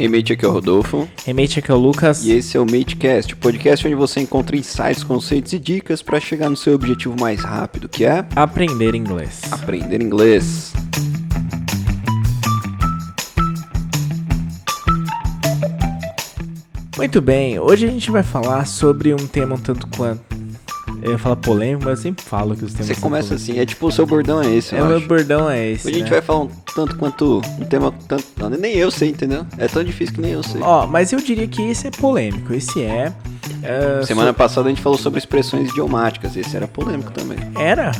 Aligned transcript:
Hey 0.00 0.06
mate, 0.06 0.32
aqui 0.32 0.44
é 0.44 0.48
o 0.48 0.52
Rodolfo. 0.52 1.08
Hey 1.26 1.34
mate, 1.34 1.58
aqui 1.58 1.72
é 1.72 1.74
o 1.74 1.76
Lucas. 1.76 2.24
E 2.24 2.30
esse 2.30 2.56
é 2.56 2.60
o 2.60 2.64
Matecast, 2.64 3.34
o 3.34 3.36
podcast 3.36 3.84
onde 3.84 3.96
você 3.96 4.20
encontra 4.20 4.56
insights, 4.56 5.02
conceitos 5.02 5.52
e 5.52 5.58
dicas 5.58 6.02
para 6.02 6.20
chegar 6.20 6.48
no 6.48 6.56
seu 6.56 6.76
objetivo 6.76 7.16
mais 7.18 7.42
rápido, 7.42 7.88
que 7.88 8.04
é 8.04 8.24
aprender 8.36 8.94
inglês. 8.94 9.40
Aprender 9.50 10.00
inglês. 10.00 10.72
Muito 16.96 17.20
bem, 17.20 17.58
hoje 17.58 17.84
a 17.84 17.90
gente 17.90 18.08
vai 18.08 18.22
falar 18.22 18.66
sobre 18.66 19.12
um 19.12 19.26
tema 19.26 19.56
um 19.56 19.58
tanto 19.58 19.88
quanto 19.88 20.37
eu 21.02 21.12
ia 21.12 21.18
falar 21.18 21.36
polêmico, 21.36 21.84
mas 21.84 21.98
eu 21.98 22.02
sempre 22.02 22.24
falo 22.24 22.56
que 22.56 22.64
os 22.64 22.72
temas 22.72 22.86
Você 22.86 22.94
começa 23.00 23.34
assim, 23.34 23.58
é 23.58 23.64
tipo 23.66 23.86
o 23.86 23.92
seu 23.92 24.06
bordão 24.06 24.42
é 24.42 24.54
esse, 24.54 24.74
É, 24.74 24.82
meu 24.82 24.96
acho. 24.98 25.06
bordão 25.08 25.48
é 25.50 25.70
esse. 25.72 25.86
Hoje 25.88 25.96
a 25.96 25.98
gente 26.00 26.10
né? 26.10 26.16
vai 26.16 26.22
falar 26.22 26.40
um 26.44 26.48
tanto 26.74 26.96
quanto 26.96 27.40
um 27.60 27.64
tema 27.64 27.92
tanto, 28.06 28.24
não, 28.36 28.50
nem 28.50 28.74
eu 28.76 28.90
sei, 28.90 29.10
entendeu? 29.10 29.46
É 29.56 29.66
tão 29.68 29.82
difícil 29.84 30.14
que 30.14 30.20
nem 30.20 30.32
eu 30.32 30.42
sei. 30.42 30.60
Ó, 30.62 30.86
mas 30.86 31.12
eu 31.12 31.20
diria 31.20 31.46
que 31.46 31.62
esse 31.62 31.86
é 31.86 31.90
polêmico. 31.90 32.52
Esse 32.52 32.82
é. 32.82 33.12
é, 33.62 34.02
Semana 34.04 34.32
passada 34.32 34.66
a 34.68 34.70
gente 34.70 34.82
falou 34.82 34.98
sobre 34.98 35.18
expressões 35.18 35.70
idiomáticas, 35.70 36.36
esse 36.36 36.56
era 36.56 36.66
polêmico 36.68 37.10
também. 37.12 37.38
Era? 37.58 37.92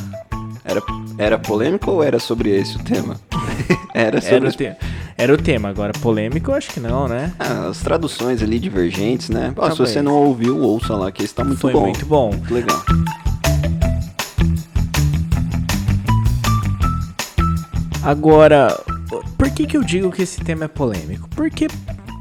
Era, 0.63 0.81
era 1.17 1.39
polêmico 1.39 1.89
ou 1.91 2.03
era 2.03 2.19
sobre 2.19 2.49
esse 2.55 2.75
o 2.75 2.79
tema? 2.83 3.19
era 3.93 4.21
sobre 4.21 4.35
Era 4.35 4.45
o, 4.45 4.47
as- 4.49 4.55
te... 4.55 4.75
Era 5.19 5.33
o 5.33 5.37
tema. 5.37 5.67
Agora, 5.67 5.91
polêmico, 5.91 6.53
acho 6.53 6.71
que 6.71 6.79
não, 6.79 7.05
né? 7.05 7.33
ah, 7.37 7.67
as 7.67 7.79
traduções 7.79 8.41
ali 8.41 8.57
divergentes, 8.57 9.27
né? 9.27 9.53
Se 9.73 9.77
você 9.77 10.01
não 10.01 10.13
ouviu, 10.13 10.57
ouça 10.57 10.95
lá, 10.95 11.11
que 11.11 11.21
esse 11.21 11.35
tá 11.35 11.43
muito 11.43 11.59
Foi 11.59 11.73
bom. 11.73 11.81
muito 11.81 12.05
bom. 12.05 12.29
Muito 12.31 12.53
legal. 12.53 12.81
Agora, 18.01 18.81
por 19.37 19.51
que, 19.51 19.67
que 19.67 19.75
eu 19.75 19.83
digo 19.83 20.09
que 20.09 20.21
esse 20.21 20.39
tema 20.39 20.63
é 20.63 20.67
polêmico? 20.69 21.27
Porque, 21.35 21.67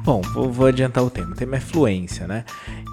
bom, 0.04 0.20
vou, 0.34 0.50
vou 0.50 0.66
adiantar 0.66 1.04
o 1.04 1.08
tema. 1.08 1.30
O 1.30 1.34
tema 1.36 1.54
é 1.54 1.60
fluência, 1.60 2.26
né? 2.26 2.44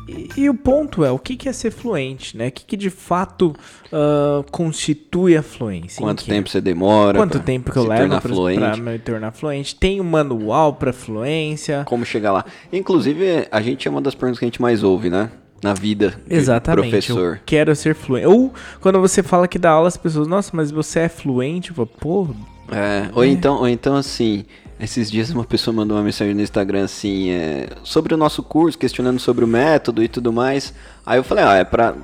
E, 0.07 0.29
e 0.37 0.49
o 0.49 0.53
ponto 0.53 1.03
é, 1.03 1.11
o 1.11 1.17
que, 1.17 1.35
que 1.35 1.49
é 1.49 1.53
ser 1.53 1.71
fluente, 1.71 2.37
né? 2.37 2.47
O 2.47 2.51
que, 2.51 2.65
que 2.65 2.77
de 2.77 2.89
fato 2.89 3.55
ah, 3.91 4.43
constitui 4.51 5.35
a 5.35 5.41
fluência? 5.41 6.01
Quanto 6.01 6.25
tempo 6.25 6.49
você 6.49 6.61
demora? 6.61 7.17
Quanto 7.17 7.37
pra 7.37 7.39
tempo 7.39 7.71
que 7.71 7.77
eu 7.77 7.87
levo 7.87 8.19
pra 8.19 8.77
me 8.77 8.99
tornar 8.99 9.31
fluente? 9.31 9.75
Tem 9.75 9.99
um 9.99 10.03
manual 10.03 10.73
pra 10.73 10.93
fluência? 10.93 11.83
Como 11.85 12.05
chegar 12.05 12.31
lá? 12.31 12.45
Inclusive, 12.71 13.47
a 13.51 13.61
gente 13.61 13.87
é 13.87 13.91
uma 13.91 14.01
das 14.01 14.13
perguntas 14.13 14.39
que 14.39 14.45
a 14.45 14.47
gente 14.47 14.61
mais 14.61 14.83
ouve, 14.83 15.09
né? 15.09 15.31
Na 15.63 15.73
vida 15.73 16.13
Exatamente. 16.29 16.89
professor. 16.89 17.35
Eu 17.37 17.41
quero 17.45 17.75
ser 17.75 17.95
fluente. 17.95 18.27
Ou 18.27 18.53
quando 18.81 18.99
você 18.99 19.23
fala 19.23 19.47
que 19.47 19.57
dá 19.57 19.71
aula, 19.71 19.87
as 19.87 19.97
pessoas, 19.97 20.27
nossa, 20.27 20.51
mas 20.53 20.69
você 20.69 20.99
é 20.99 21.09
fluente? 21.09 21.69
Eu 21.71 21.75
falo, 21.75 21.87
Pô, 21.99 22.27
É, 22.71 23.09
ou, 23.15 23.25
então, 23.25 23.59
ou 23.59 23.67
então, 23.67 23.95
assim, 23.95 24.45
esses 24.79 25.09
dias 25.09 25.29
uma 25.29 25.45
pessoa 25.45 25.73
mandou 25.73 25.95
uma 25.97 26.03
mensagem 26.03 26.33
no 26.33 26.41
Instagram 26.41 26.83
assim, 26.83 27.29
é, 27.29 27.69
sobre 27.83 28.13
o 28.13 28.17
nosso 28.17 28.43
curso, 28.43 28.77
questionando 28.77 29.19
sobre 29.19 29.45
o 29.45 29.47
método 29.47 30.03
e 30.03 30.07
tudo 30.07 30.33
mais. 30.33 30.73
Aí 31.05 31.17
eu 31.17 31.23
falei, 31.23 31.43
ah, 31.43 31.55
é 31.55 31.63
pra. 31.63 31.95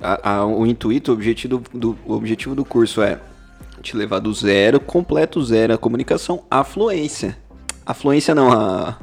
a- 0.00 0.30
a- 0.36 0.46
o 0.46 0.66
intuito, 0.66 1.10
o 1.10 1.14
objetivo 1.14 1.62
do, 1.74 1.98
o 2.06 2.12
objetivo 2.14 2.54
do 2.54 2.64
curso 2.64 3.02
é 3.02 3.18
te 3.82 3.96
levar 3.96 4.18
do 4.20 4.32
zero, 4.32 4.78
completo 4.78 5.42
zero, 5.42 5.72
a 5.74 5.78
comunicação 5.78 6.44
à 6.50 6.62
fluência. 6.62 7.36
A 7.84 7.94
fluência 7.94 8.34
não, 8.34 8.52
a, 8.52 8.96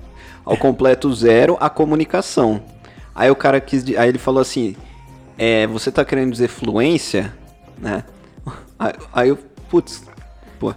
ao 0.45 0.55
completo 0.55 1.13
zero, 1.13 1.57
a 1.59 1.69
comunicação. 1.69 2.61
Aí 3.13 3.29
o 3.29 3.35
cara 3.35 3.59
quis. 3.59 3.83
Aí 3.97 4.07
ele 4.07 4.19
falou 4.19 4.39
assim: 4.39 4.75
é, 5.37 5.67
você 5.67 5.91
tá 5.91 6.05
querendo 6.05 6.31
dizer 6.31 6.47
fluência, 6.47 7.33
né? 7.77 8.03
Aí, 8.79 8.93
aí 9.11 9.29
eu, 9.29 9.37
putz, 9.69 10.03
pô, 10.59 10.71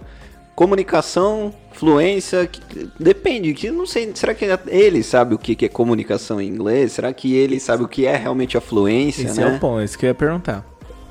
comunicação, 0.55 1.53
fluência, 1.81 2.45
que- 2.45 2.87
depende, 2.99 3.55
que 3.55 3.71
não 3.71 3.87
sei, 3.87 4.11
será 4.13 4.35
que 4.35 4.45
ele 4.67 5.01
sabe 5.01 5.33
o 5.33 5.37
que 5.39 5.55
que 5.55 5.65
é 5.65 5.67
comunicação 5.67 6.39
em 6.39 6.47
inglês? 6.47 6.91
Será 6.91 7.11
que 7.11 7.33
ele 7.33 7.59
sabe 7.59 7.83
o 7.83 7.87
que 7.87 8.05
é 8.05 8.15
realmente 8.15 8.55
a 8.55 8.61
fluência, 8.61 9.23
esse 9.25 9.41
né? 9.41 9.51
é 9.51 9.55
o 9.55 9.59
ponto, 9.59 9.81
isso 9.81 9.97
que 9.97 10.05
eu 10.05 10.09
ia 10.09 10.13
perguntar. 10.13 10.63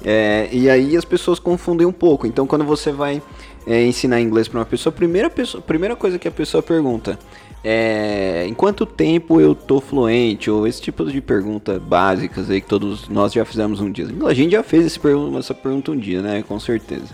É, 0.04 0.48
e 0.53 0.70
aí 0.70 0.97
as 0.97 1.04
pessoas 1.04 1.41
confundem 1.41 1.84
um 1.84 1.92
pouco. 1.92 2.25
Então, 2.25 2.47
quando 2.47 2.64
você 2.64 2.92
vai 2.92 3.20
é, 3.66 3.84
ensinar 3.84 4.20
inglês 4.20 4.47
para 4.47 4.60
uma 4.60 4.64
pessoa, 4.64 4.92
a 4.92 4.97
primeira, 4.97 5.28
pessoa, 5.28 5.60
primeira 5.60 5.97
coisa 5.97 6.20
que 6.20 6.28
a 6.28 6.30
pessoa 6.30 6.62
pergunta 6.62 7.19
é 7.64 8.47
em 8.47 8.54
quanto 8.54 8.86
tempo 8.86 9.41
eu 9.41 9.56
tô 9.56 9.80
fluente? 9.80 10.48
Ou 10.50 10.69
esse 10.69 10.80
tipo 10.80 11.04
de 11.04 11.20
pergunta 11.20 11.80
básicas 11.80 12.48
aí 12.48 12.60
que 12.60 12.69
todos 12.69 13.09
nós 13.09 13.32
já 13.32 13.44
fizemos 13.44 13.80
um 13.80 13.91
dia. 13.91 14.06
A 14.25 14.32
gente 14.32 14.53
já 14.53 14.62
fez 14.62 14.86
essa 14.86 15.53
pergunta 15.54 15.91
um 15.91 15.97
dia, 15.97 16.22
né? 16.22 16.44
Com 16.47 16.60
certeza. 16.60 17.12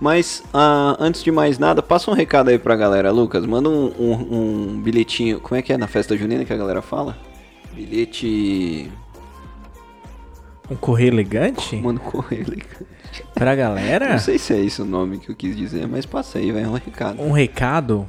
Mas 0.00 0.42
ah, 0.52 0.96
antes 0.98 1.22
de 1.22 1.30
mais 1.30 1.58
nada, 1.58 1.82
passa 1.82 2.10
um 2.10 2.14
recado 2.14 2.48
aí 2.50 2.58
pra 2.58 2.76
galera, 2.76 3.10
Lucas. 3.10 3.46
Manda 3.46 3.68
um, 3.68 3.86
um- 3.98 4.72
um 4.76 4.80
bilhetinho. 4.82 5.40
Como 5.40 5.56
é 5.58 5.62
que 5.62 5.72
é 5.72 5.76
na 5.78 5.86
festa 5.86 6.16
junina 6.16 6.44
que 6.44 6.52
a 6.52 6.56
galera 6.56 6.82
fala? 6.82 7.16
Bilhete. 7.72 8.90
Um 10.70 10.76
correio 10.76 11.08
elegante? 11.12 11.76
Manda 11.82 12.00
um 12.00 12.04
correio. 12.10 12.46
Pra 13.34 13.54
galera? 13.54 14.10
Não 14.10 14.18
sei 14.18 14.38
se 14.38 14.52
é 14.52 14.60
esse 14.60 14.82
o 14.82 14.84
nome 14.84 15.18
que 15.18 15.30
eu 15.30 15.34
quis 15.36 15.56
dizer, 15.56 15.86
mas 15.86 16.04
passa 16.06 16.38
aí, 16.38 16.50
vai 16.50 16.62
é 16.64 16.68
um 16.68 16.72
recado. 16.74 17.22
Um 17.22 17.30
recado? 17.32 18.08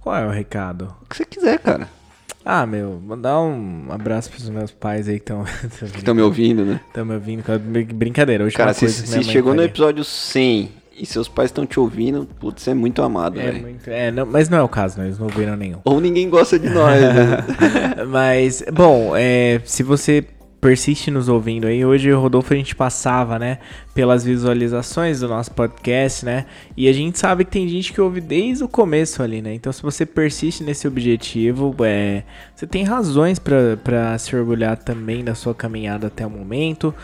Qual 0.00 0.16
é 0.16 0.26
o 0.26 0.30
recado? 0.30 0.94
O 1.02 1.06
que 1.06 1.16
você 1.16 1.24
quiser, 1.26 1.58
cara. 1.58 1.88
Ah, 2.42 2.64
meu, 2.64 2.98
mandar 3.04 3.38
um 3.42 3.86
abraço 3.90 4.30
pros 4.30 4.48
meus 4.48 4.70
pais 4.70 5.06
aí 5.08 5.16
que 5.20 5.24
estão 5.24 5.44
Que 5.92 5.98
estão 5.98 6.14
me 6.14 6.22
ouvindo, 6.22 6.64
né? 6.64 6.80
me 6.96 7.14
ouvindo. 7.14 7.44
Brincadeira, 7.94 8.44
hoje 8.44 8.56
Cara, 8.56 8.72
se, 8.72 8.88
se 8.88 9.22
chegou 9.24 9.52
no 9.52 9.58
faria. 9.58 9.70
episódio 9.70 10.02
100 10.04 10.70
e 11.00 11.06
seus 11.06 11.28
pais 11.28 11.48
estão 11.48 11.64
te 11.64 11.80
ouvindo, 11.80 12.28
putz, 12.38 12.62
você 12.62 12.72
é 12.72 12.74
muito 12.74 13.00
amado, 13.02 13.40
É, 13.40 13.52
muito, 13.52 13.88
é 13.88 14.10
não, 14.10 14.26
mas 14.26 14.50
não 14.50 14.58
é 14.58 14.62
o 14.62 14.68
caso, 14.68 14.98
né? 14.98 15.06
Eles 15.06 15.18
não 15.18 15.26
ouviram 15.26 15.56
nenhum. 15.56 15.78
Ou 15.84 15.98
ninguém 15.98 16.28
gosta 16.28 16.58
de 16.58 16.68
nós, 16.68 17.00
né? 17.00 17.38
Mas, 18.08 18.62
bom, 18.72 19.12
é, 19.14 19.60
se 19.64 19.82
você 19.82 20.26
persiste 20.60 21.10
nos 21.10 21.28
ouvindo 21.28 21.66
aí, 21.66 21.84
hoje 21.84 22.12
o 22.12 22.20
Rodolfo 22.20 22.52
a 22.52 22.56
gente 22.56 22.76
passava, 22.76 23.38
né, 23.38 23.58
pelas 23.94 24.22
visualizações 24.24 25.20
do 25.20 25.28
nosso 25.28 25.50
podcast, 25.52 26.24
né, 26.24 26.44
e 26.76 26.86
a 26.86 26.92
gente 26.92 27.18
sabe 27.18 27.44
que 27.46 27.50
tem 27.50 27.66
gente 27.66 27.92
que 27.92 28.00
ouve 28.00 28.20
desde 28.20 28.62
o 28.62 28.68
começo 28.68 29.22
ali, 29.22 29.40
né, 29.40 29.54
então 29.54 29.72
se 29.72 29.82
você 29.82 30.04
persiste 30.04 30.62
nesse 30.62 30.86
objetivo, 30.86 31.74
é, 31.82 32.24
você 32.54 32.66
tem 32.66 32.84
razões 32.84 33.38
pra 33.38 34.18
se 34.18 34.36
orgulhar 34.36 34.76
também 34.76 35.24
da 35.24 35.34
sua 35.34 35.54
caminhada 35.54 36.08
até 36.08 36.26
o 36.26 36.30
momento, 36.30 36.94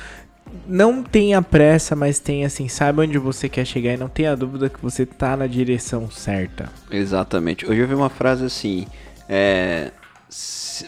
não 0.67 1.03
tenha 1.03 1.41
pressa, 1.43 1.97
mas 1.97 2.19
tenha 2.19 2.47
assim, 2.47 2.69
saiba 2.69 3.03
onde 3.03 3.19
você 3.19 3.49
quer 3.49 3.65
chegar 3.65 3.95
e 3.95 3.97
não 3.97 4.09
tenha 4.09 4.37
dúvida 4.37 4.69
que 4.69 4.81
você 4.81 5.05
tá 5.05 5.37
na 5.37 5.47
direção 5.47 6.11
certa. 6.11 6.71
Exatamente. 6.91 7.67
Hoje 7.67 7.81
eu 7.81 7.89
vi 7.89 7.95
uma 7.95 8.09
frase 8.09 8.45
assim, 8.45 8.87
é, 9.29 9.91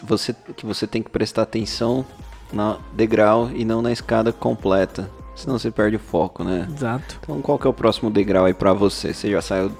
você, 0.03 0.35
que 0.55 0.65
você 0.65 0.85
tem 0.85 1.01
que 1.01 1.09
prestar 1.09 1.43
atenção 1.43 2.05
no 2.51 2.79
degrau 2.93 3.49
e 3.53 3.63
não 3.63 3.81
na 3.81 3.91
escada 3.91 4.31
completa, 4.31 5.09
senão 5.35 5.57
você 5.57 5.71
perde 5.71 5.95
o 5.95 5.99
foco, 5.99 6.43
né? 6.43 6.67
Exato. 6.73 7.19
Então, 7.23 7.41
qual 7.41 7.57
que 7.57 7.67
é 7.67 7.69
o 7.69 7.73
próximo 7.73 8.09
degrau 8.09 8.45
aí 8.45 8.53
pra 8.53 8.73
você? 8.73 9.13
Você 9.13 9.31
já 9.31 9.41
saiu, 9.41 9.71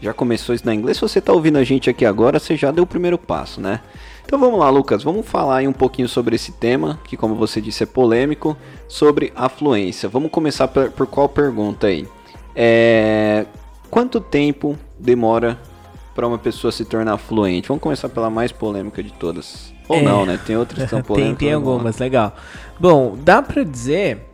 já 0.00 0.12
começou 0.12 0.54
isso 0.54 0.66
na 0.66 0.74
inglês? 0.74 0.96
Se 0.96 1.02
você 1.02 1.20
tá 1.20 1.32
ouvindo 1.32 1.58
a 1.58 1.64
gente 1.64 1.88
aqui 1.88 2.04
agora, 2.04 2.38
você 2.38 2.56
já 2.56 2.70
deu 2.70 2.84
o 2.84 2.86
primeiro 2.86 3.18
passo, 3.18 3.60
né? 3.60 3.80
Então 4.24 4.38
vamos 4.38 4.58
lá, 4.58 4.68
Lucas, 4.70 5.02
vamos 5.02 5.26
falar 5.26 5.58
aí 5.58 5.68
um 5.68 5.72
pouquinho 5.72 6.08
sobre 6.08 6.34
esse 6.34 6.52
tema, 6.52 6.98
que 7.04 7.16
como 7.16 7.34
você 7.34 7.60
disse 7.60 7.82
é 7.82 7.86
polêmico, 7.86 8.56
sobre 8.88 9.32
a 9.36 9.48
fluência. 9.48 10.08
Vamos 10.08 10.30
começar 10.30 10.66
por, 10.68 10.90
por 10.90 11.06
qual 11.06 11.28
pergunta 11.28 11.86
aí? 11.86 12.06
É, 12.56 13.46
quanto 13.90 14.20
tempo 14.20 14.76
demora 14.98 15.58
para 16.14 16.26
uma 16.26 16.38
pessoa 16.38 16.72
se 16.72 16.84
tornar 16.84 17.18
fluente? 17.18 17.68
Vamos 17.68 17.82
começar 17.82 18.08
pela 18.08 18.30
mais 18.30 18.50
polêmica 18.50 19.02
de 19.02 19.12
todas. 19.12 19.72
Ou 19.88 19.98
É. 19.98 20.02
não, 20.02 20.24
né? 20.24 20.40
Tem 20.44 20.56
outras 20.56 20.84
que 20.84 20.88
são 20.90 21.00
tem, 21.02 21.06
polêmicas. 21.06 21.38
tem 21.38 21.48
lá. 21.50 21.54
algumas, 21.56 21.98
legal. 21.98 22.34
Bom, 22.80 23.16
dá 23.22 23.42
pra 23.42 23.62
dizer. 23.62 24.30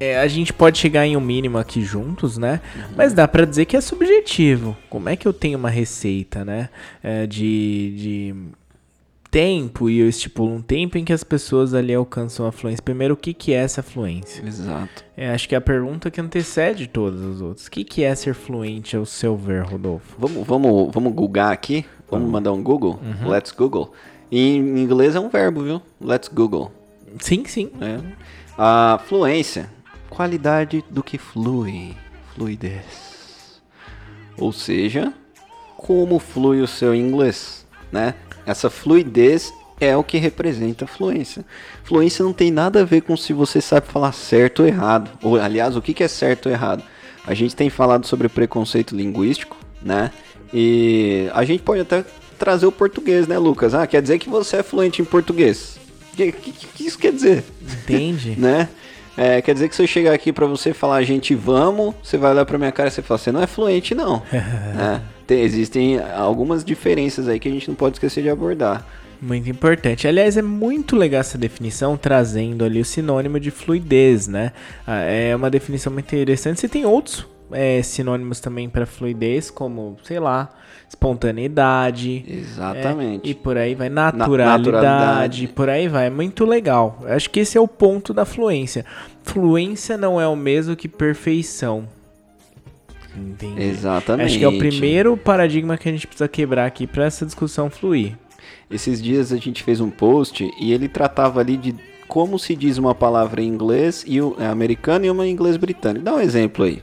é, 0.00 0.18
a 0.18 0.26
gente 0.26 0.52
pode 0.52 0.78
chegar 0.78 1.06
em 1.06 1.16
um 1.16 1.20
mínimo 1.20 1.58
aqui 1.58 1.82
juntos, 1.82 2.38
né? 2.38 2.60
Mas 2.96 3.12
dá 3.12 3.28
pra 3.28 3.44
dizer 3.44 3.66
que 3.66 3.76
é 3.76 3.80
subjetivo. 3.80 4.76
Como 4.88 5.08
é 5.08 5.16
que 5.16 5.28
eu 5.28 5.32
tenho 5.32 5.58
uma 5.58 5.70
receita, 5.70 6.44
né? 6.44 6.70
é, 7.02 7.26
de, 7.26 7.94
de 7.96 8.34
tempo 9.34 9.90
e 9.90 9.98
eu 9.98 10.08
estipulo 10.08 10.54
um 10.54 10.62
tempo 10.62 10.96
em 10.96 11.04
que 11.04 11.12
as 11.12 11.24
pessoas 11.24 11.74
ali 11.74 11.92
alcançam 11.92 12.46
a 12.46 12.52
fluência. 12.52 12.80
Primeiro, 12.80 13.14
o 13.14 13.16
que, 13.16 13.34
que 13.34 13.52
é 13.52 13.56
essa 13.56 13.82
fluência? 13.82 14.46
Exato. 14.46 15.04
É, 15.16 15.28
acho 15.34 15.48
que 15.48 15.56
é 15.56 15.58
a 15.58 15.60
pergunta 15.60 16.08
que 16.08 16.20
antecede 16.20 16.86
todas 16.86 17.20
as 17.20 17.40
outras. 17.40 17.66
O 17.66 17.70
que, 17.72 17.82
que 17.82 18.04
é 18.04 18.14
ser 18.14 18.32
fluente 18.32 18.96
ao 18.96 19.04
seu 19.04 19.36
ver, 19.36 19.64
Rodolfo? 19.64 20.14
Vamos, 20.16 20.46
vamos, 20.46 20.94
vamos 20.94 21.12
googar 21.12 21.50
aqui? 21.50 21.84
Vamos 22.08 22.30
mandar 22.30 22.52
um 22.52 22.62
Google? 22.62 23.00
Uhum. 23.02 23.28
Let's 23.28 23.50
Google. 23.50 23.92
Em 24.30 24.56
inglês 24.78 25.16
é 25.16 25.20
um 25.20 25.28
verbo, 25.28 25.64
viu? 25.64 25.82
Let's 26.00 26.28
Google. 26.28 26.70
Sim, 27.18 27.44
sim. 27.44 27.72
né? 27.74 28.00
A 28.56 29.00
fluência, 29.04 29.68
qualidade 30.08 30.84
do 30.88 31.02
que 31.02 31.18
flui, 31.18 31.96
fluidez. 32.36 33.60
Ou 34.38 34.52
seja, 34.52 35.12
como 35.76 36.20
flui 36.20 36.60
o 36.60 36.68
seu 36.68 36.94
inglês, 36.94 37.66
né? 37.90 38.14
Essa 38.46 38.68
fluidez 38.70 39.52
é 39.80 39.96
o 39.96 40.04
que 40.04 40.18
representa 40.18 40.84
a 40.84 40.88
fluência. 40.88 41.44
Fluência 41.82 42.24
não 42.24 42.32
tem 42.32 42.50
nada 42.50 42.80
a 42.80 42.84
ver 42.84 43.02
com 43.02 43.16
se 43.16 43.32
você 43.32 43.60
sabe 43.60 43.86
falar 43.86 44.12
certo 44.12 44.60
ou 44.60 44.68
errado. 44.68 45.10
Ou, 45.22 45.40
aliás, 45.40 45.76
o 45.76 45.82
que 45.82 45.94
que 45.94 46.04
é 46.04 46.08
certo 46.08 46.46
ou 46.46 46.52
errado? 46.52 46.82
A 47.26 47.34
gente 47.34 47.56
tem 47.56 47.70
falado 47.70 48.06
sobre 48.06 48.28
preconceito 48.28 48.94
linguístico, 48.94 49.56
né? 49.82 50.10
E 50.52 51.28
a 51.32 51.44
gente 51.44 51.62
pode 51.62 51.80
até 51.80 52.04
trazer 52.38 52.66
o 52.66 52.72
português, 52.72 53.26
né, 53.26 53.38
Lucas? 53.38 53.74
Ah, 53.74 53.86
quer 53.86 54.02
dizer 54.02 54.18
que 54.18 54.28
você 54.28 54.58
é 54.58 54.62
fluente 54.62 55.00
em 55.00 55.04
português. 55.04 55.78
O 56.12 56.16
que, 56.16 56.32
que, 56.32 56.52
que, 56.52 56.86
isso 56.86 56.98
quer 56.98 57.12
dizer? 57.12 57.42
Entende? 57.62 58.36
né? 58.38 58.68
É, 59.16 59.40
quer 59.40 59.54
dizer 59.54 59.68
que 59.68 59.76
se 59.76 59.82
eu 59.82 59.86
chegar 59.86 60.12
aqui 60.12 60.32
para 60.32 60.46
você 60.46 60.74
falar, 60.74 61.02
gente, 61.02 61.34
vamos, 61.34 61.94
você 62.02 62.16
vai 62.16 62.32
olhar 62.32 62.44
pra 62.44 62.58
minha 62.58 62.72
cara 62.72 62.88
e 62.88 62.92
você 62.92 63.02
fala, 63.02 63.18
você 63.18 63.32
não 63.32 63.42
é 63.42 63.46
fluente, 63.46 63.94
não. 63.94 64.22
né? 64.32 65.02
Tem, 65.26 65.40
existem 65.40 66.00
algumas 66.00 66.64
diferenças 66.64 67.28
aí 67.28 67.38
que 67.38 67.48
a 67.48 67.52
gente 67.52 67.68
não 67.68 67.74
pode 67.74 67.96
esquecer 67.96 68.22
de 68.22 68.30
abordar. 68.30 68.86
Muito 69.20 69.48
importante. 69.48 70.06
Aliás, 70.06 70.36
é 70.36 70.42
muito 70.42 70.96
legal 70.96 71.20
essa 71.20 71.38
definição, 71.38 71.96
trazendo 71.96 72.64
ali 72.64 72.80
o 72.80 72.84
sinônimo 72.84 73.40
de 73.40 73.50
fluidez, 73.50 74.28
né? 74.28 74.52
Ah, 74.86 75.00
é 75.00 75.34
uma 75.34 75.50
definição 75.50 75.92
muito 75.92 76.14
interessante. 76.14 76.60
Você 76.60 76.68
tem 76.68 76.84
outros 76.84 77.26
é, 77.50 77.82
sinônimos 77.82 78.40
também 78.40 78.68
para 78.68 78.84
fluidez, 78.84 79.50
como, 79.50 79.96
sei 80.02 80.18
lá, 80.18 80.50
espontaneidade. 80.88 82.24
Exatamente. 82.28 83.26
É, 83.26 83.30
e 83.30 83.34
por 83.34 83.56
aí 83.56 83.74
vai, 83.74 83.88
naturalidade, 83.88 84.70
naturalidade, 84.70 85.48
por 85.48 85.68
aí 85.70 85.88
vai. 85.88 86.10
Muito 86.10 86.44
legal. 86.44 87.00
Acho 87.06 87.30
que 87.30 87.40
esse 87.40 87.56
é 87.56 87.60
o 87.60 87.68
ponto 87.68 88.12
da 88.12 88.24
fluência. 88.24 88.84
Fluência 89.22 89.96
não 89.96 90.20
é 90.20 90.26
o 90.26 90.36
mesmo 90.36 90.76
que 90.76 90.88
perfeição. 90.88 91.88
Entendi. 93.16 93.62
Exatamente. 93.62 94.26
Acho 94.26 94.38
que 94.38 94.44
é 94.44 94.48
o 94.48 94.58
primeiro 94.58 95.16
paradigma 95.16 95.76
que 95.76 95.88
a 95.88 95.92
gente 95.92 96.06
precisa 96.06 96.28
quebrar 96.28 96.66
aqui 96.66 96.86
para 96.86 97.04
essa 97.04 97.24
discussão 97.24 97.70
fluir. 97.70 98.16
Esses 98.70 99.02
dias 99.02 99.32
a 99.32 99.36
gente 99.36 99.62
fez 99.62 99.80
um 99.80 99.90
post 99.90 100.50
e 100.60 100.72
ele 100.72 100.88
tratava 100.88 101.40
ali 101.40 101.56
de 101.56 101.74
como 102.08 102.38
se 102.38 102.54
diz 102.54 102.78
uma 102.78 102.94
palavra 102.94 103.42
em 103.42 103.46
inglês 103.46 104.04
e 104.06 104.18
é 104.38 104.46
americano 104.46 105.04
e 105.04 105.10
uma 105.10 105.26
em 105.26 105.30
inglês 105.30 105.56
britânico. 105.56 106.04
Dá 106.04 106.14
um 106.14 106.20
exemplo 106.20 106.64
aí. 106.64 106.82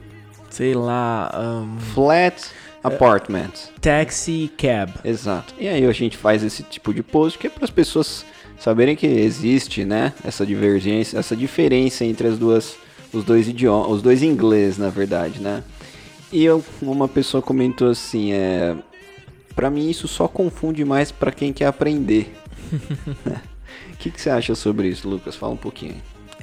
Sei 0.50 0.74
lá. 0.74 1.32
Um... 1.36 1.80
Flat 1.80 2.52
apartment. 2.84 3.52
Taxi 3.80 4.52
cab. 4.58 4.92
Exato. 5.04 5.54
E 5.60 5.68
aí 5.68 5.86
a 5.86 5.92
gente 5.92 6.18
faz 6.18 6.44
esse 6.44 6.64
tipo 6.64 6.94
de 6.94 7.04
post 7.04 7.38
que 7.38 7.48
é 7.48 7.50
para 7.50 7.64
as 7.64 7.70
pessoas 7.70 8.26
saberem 8.60 8.96
que 8.96 9.08
existe, 9.08 9.84
né, 9.84 10.14
essa 10.24 10.46
divergência, 10.46 11.18
essa 11.18 11.36
diferença 11.36 12.06
entre 12.06 12.28
as 12.28 12.38
duas, 12.38 12.76
os 13.12 13.24
dois 13.24 13.48
idiomas, 13.48 13.92
os 13.92 14.02
dois 14.04 14.22
inglês, 14.22 14.78
na 14.78 14.90
verdade, 14.90 15.40
né? 15.40 15.64
E 16.32 16.44
eu, 16.44 16.64
uma 16.82 17.08
pessoa 17.08 17.42
comentou 17.42 17.90
assim, 17.90 18.32
é, 18.32 18.76
para 19.56 19.70
mim 19.70 19.90
isso 19.90 20.08
só 20.08 20.28
confunde 20.28 20.86
mais 20.86 21.12
para 21.12 21.32
quem 21.32 21.52
quer 21.54 21.66
aprender. 21.66 22.34
O 23.94 24.04
que, 24.04 24.10
que 24.10 24.20
você 24.20 24.32
acha 24.32 24.56
sobre 24.56 24.88
isso, 24.88 25.08
Lucas? 25.08 25.36
Fala 25.36 25.54
um 25.54 25.58
pouquinho. 25.58 25.94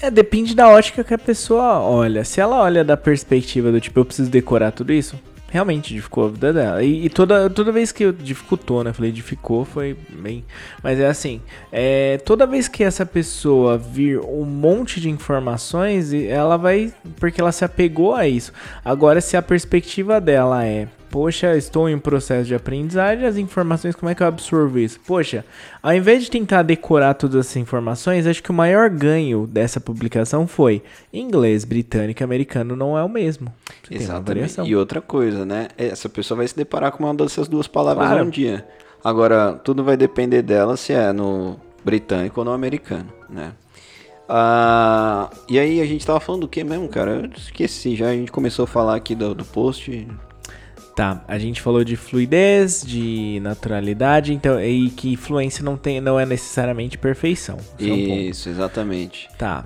É, 0.00 0.12
depende 0.12 0.54
da 0.54 0.68
ótica 0.68 1.02
que 1.02 1.12
a 1.12 1.18
pessoa 1.18 1.80
olha. 1.80 2.24
Se 2.24 2.40
ela 2.40 2.62
olha 2.62 2.84
da 2.84 2.96
perspectiva 2.96 3.72
do 3.72 3.80
tipo, 3.80 3.98
eu 3.98 4.04
preciso 4.04 4.30
decorar 4.30 4.70
tudo 4.70 4.92
isso, 4.92 5.18
realmente 5.50 5.94
dificultou 5.94 6.28
a 6.28 6.32
vida 6.32 6.52
dela. 6.52 6.82
E, 6.82 7.06
e, 7.06 7.08
toda, 7.08 7.48
toda 7.50 7.72
vez 7.72 7.90
que 7.90 8.04
eu 8.04 8.12
dificultou, 8.12 8.84
né? 8.84 8.92
Falei, 8.92 9.10
dificultou, 9.10 9.64
foi 9.64 9.96
bem. 10.10 10.44
Mas 10.82 11.00
é 11.00 11.06
assim: 11.06 11.40
é, 11.72 12.18
toda 12.18 12.46
vez 12.46 12.68
que 12.68 12.84
essa 12.84 13.04
pessoa 13.04 13.78
vir 13.78 14.20
um 14.20 14.44
monte 14.44 15.00
de 15.00 15.08
informações, 15.08 16.12
ela 16.12 16.56
vai. 16.56 16.92
Porque 17.16 17.40
ela 17.40 17.52
se 17.52 17.64
apegou 17.64 18.14
a 18.14 18.28
isso. 18.28 18.52
Agora, 18.84 19.20
se 19.20 19.36
a 19.36 19.42
perspectiva 19.42 20.20
dela 20.20 20.64
é 20.64 20.88
Poxa, 21.10 21.56
estou 21.56 21.88
em 21.88 21.94
um 21.94 21.98
processo 21.98 22.46
de 22.46 22.54
aprendizagem, 22.54 23.24
as 23.24 23.36
informações, 23.36 23.94
como 23.94 24.10
é 24.10 24.14
que 24.14 24.22
eu 24.22 24.26
absorvo 24.26 24.78
isso? 24.78 25.00
Poxa, 25.06 25.44
ao 25.82 25.94
invés 25.94 26.22
de 26.22 26.30
tentar 26.30 26.62
decorar 26.62 27.14
todas 27.14 27.46
essas 27.46 27.56
informações, 27.56 28.26
acho 28.26 28.42
que 28.42 28.50
o 28.50 28.54
maior 28.54 28.90
ganho 28.90 29.46
dessa 29.46 29.80
publicação 29.80 30.46
foi 30.46 30.82
inglês, 31.12 31.64
britânico 31.64 32.22
e 32.22 32.24
americano 32.24 32.76
não 32.76 32.96
é 32.96 33.02
o 33.02 33.08
mesmo. 33.08 33.52
Você 33.82 33.94
Exatamente. 33.94 34.60
E 34.60 34.76
outra 34.76 35.00
coisa, 35.00 35.46
né? 35.46 35.68
Essa 35.78 36.08
pessoa 36.08 36.38
vai 36.38 36.48
se 36.48 36.56
deparar 36.56 36.92
com 36.92 37.04
uma 37.04 37.14
dessas 37.14 37.48
duas 37.48 37.66
palavras 37.66 38.06
claro. 38.06 38.24
um 38.24 38.30
dia. 38.30 38.66
Agora, 39.02 39.52
tudo 39.64 39.82
vai 39.82 39.96
depender 39.96 40.42
dela 40.42 40.76
se 40.76 40.92
é 40.92 41.12
no 41.12 41.58
britânico 41.84 42.40
ou 42.40 42.44
no 42.44 42.52
americano, 42.52 43.08
né? 43.30 43.52
Ah, 44.28 45.30
e 45.48 45.58
aí 45.58 45.80
a 45.80 45.86
gente 45.86 46.04
tava 46.04 46.20
falando 46.20 46.42
do 46.42 46.48
que 46.48 46.62
mesmo, 46.62 46.86
cara? 46.88 47.12
Eu 47.12 47.30
esqueci 47.34 47.96
já, 47.96 48.08
a 48.08 48.12
gente 48.12 48.30
começou 48.30 48.64
a 48.64 48.68
falar 48.68 48.94
aqui 48.94 49.14
do, 49.14 49.34
do 49.34 49.44
post, 49.44 50.06
Tá, 50.98 51.22
a 51.28 51.38
gente 51.38 51.62
falou 51.62 51.84
de 51.84 51.94
fluidez, 51.94 52.82
de 52.84 53.38
naturalidade, 53.40 54.34
então 54.34 54.60
e 54.60 54.90
que 54.90 55.16
fluência 55.16 55.62
não 55.62 55.76
tem, 55.76 56.00
não 56.00 56.18
é 56.18 56.26
necessariamente 56.26 56.98
perfeição. 56.98 57.56
Isso, 57.78 58.48
é 58.48 58.50
um 58.50 58.54
exatamente. 58.54 59.28
Tá. 59.38 59.64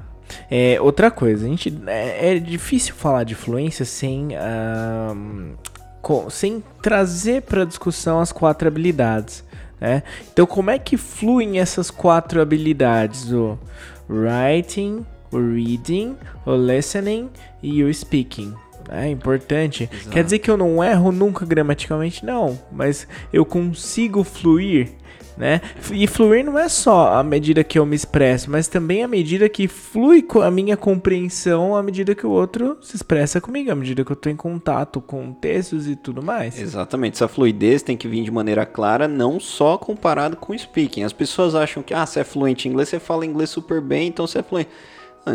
É, 0.50 0.78
outra 0.78 1.10
coisa, 1.10 1.46
a 1.46 1.48
gente 1.48 1.72
é, 1.86 2.34
é 2.34 2.38
difícil 2.38 2.94
falar 2.94 3.24
de 3.24 3.34
fluência 3.34 3.86
sem 3.86 4.28
uh, 4.34 5.56
com, 6.02 6.28
sem 6.28 6.62
trazer 6.82 7.40
para 7.40 7.64
discussão 7.64 8.20
as 8.20 8.30
quatro 8.30 8.68
habilidades, 8.68 9.42
né? 9.80 10.02
Então, 10.30 10.44
como 10.44 10.70
é 10.70 10.78
que 10.78 10.98
fluem 10.98 11.58
essas 11.58 11.90
quatro 11.90 12.42
habilidades? 12.42 13.32
O 13.32 13.58
writing, 14.06 15.06
o 15.32 15.38
reading, 15.38 16.14
o 16.44 16.54
listening 16.54 17.30
e 17.62 17.82
o 17.82 17.94
speaking. 17.94 18.52
É 18.90 19.08
importante. 19.08 19.88
Exato. 19.92 20.10
Quer 20.10 20.24
dizer 20.24 20.38
que 20.38 20.50
eu 20.50 20.56
não 20.56 20.82
erro 20.82 21.12
nunca 21.12 21.44
gramaticalmente? 21.44 22.24
Não, 22.24 22.58
mas 22.70 23.06
eu 23.32 23.44
consigo 23.44 24.24
fluir, 24.24 24.92
né? 25.36 25.60
E 25.90 26.06
fluir 26.06 26.44
não 26.44 26.58
é 26.58 26.68
só 26.68 27.14
a 27.14 27.22
medida 27.22 27.64
que 27.64 27.78
eu 27.78 27.86
me 27.86 27.96
expresso, 27.96 28.50
mas 28.50 28.68
também 28.68 29.02
a 29.02 29.08
medida 29.08 29.48
que 29.48 29.66
flui 29.66 30.26
a 30.42 30.50
minha 30.50 30.76
compreensão 30.76 31.74
à 31.74 31.82
medida 31.82 32.14
que 32.14 32.26
o 32.26 32.30
outro 32.30 32.76
se 32.80 32.96
expressa 32.96 33.40
comigo, 33.40 33.70
à 33.70 33.74
medida 33.74 34.04
que 34.04 34.12
eu 34.12 34.14
estou 34.14 34.30
em 34.30 34.36
contato 34.36 35.00
com 35.00 35.32
textos 35.32 35.88
e 35.88 35.96
tudo 35.96 36.22
mais. 36.22 36.60
Exatamente. 36.60 37.14
Essa 37.14 37.28
fluidez 37.28 37.82
tem 37.82 37.96
que 37.96 38.08
vir 38.08 38.24
de 38.24 38.30
maneira 38.30 38.66
clara, 38.66 39.08
não 39.08 39.40
só 39.40 39.78
comparado 39.78 40.36
com 40.36 40.52
o 40.52 40.58
speaking. 40.58 41.02
As 41.02 41.12
pessoas 41.12 41.54
acham 41.54 41.82
que, 41.82 41.94
ah, 41.94 42.04
você 42.04 42.20
é 42.20 42.24
fluente 42.24 42.68
em 42.68 42.70
inglês, 42.70 42.88
você 42.88 43.00
fala 43.00 43.26
inglês 43.26 43.50
super 43.50 43.80
bem, 43.80 44.08
então 44.08 44.26
você 44.26 44.38
é 44.40 44.42
fluente. 44.42 44.70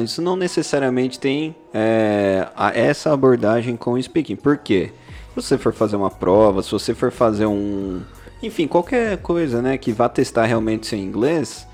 Isso 0.04 0.22
não 0.22 0.36
necessariamente 0.36 1.20
tem 1.20 1.56
é, 1.74 2.48
essa 2.74 3.14
abordagem 3.14 3.78
com 3.78 3.94
o 3.94 4.04
speaking. 4.04 4.36
Por 4.36 4.58
quê? 4.58 4.92
Se 5.30 5.36
você 5.36 5.58
for 5.58 5.74
fazer 5.74 5.96
uma 5.96 6.12
prova, 6.12 6.62
se 6.62 6.72
você 6.72 6.94
for 6.94 7.12
fazer 7.12 7.46
um. 7.46 8.02
Enfim, 8.44 8.68
qualquer 8.68 9.18
coisa 9.18 9.62
né, 9.62 9.78
que 9.78 9.92
vá 9.92 10.10
testar 10.10 10.46
realmente 10.46 10.88
seu 10.88 11.00
inglês, 11.00 11.66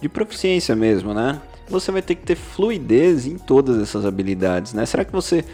de 0.00 0.08
proficiência 0.08 0.74
mesmo, 0.74 1.12
né? 1.12 1.40
Você 1.68 1.92
vai 1.92 2.02
ter 2.02 2.14
que 2.14 2.22
ter 2.22 2.34
fluidez 2.34 3.26
em 3.26 3.36
todas 3.36 3.80
essas 3.80 4.04
habilidades, 4.06 4.72
né? 4.72 4.86
Será 4.86 5.04
que 5.04 5.12
você. 5.12 5.44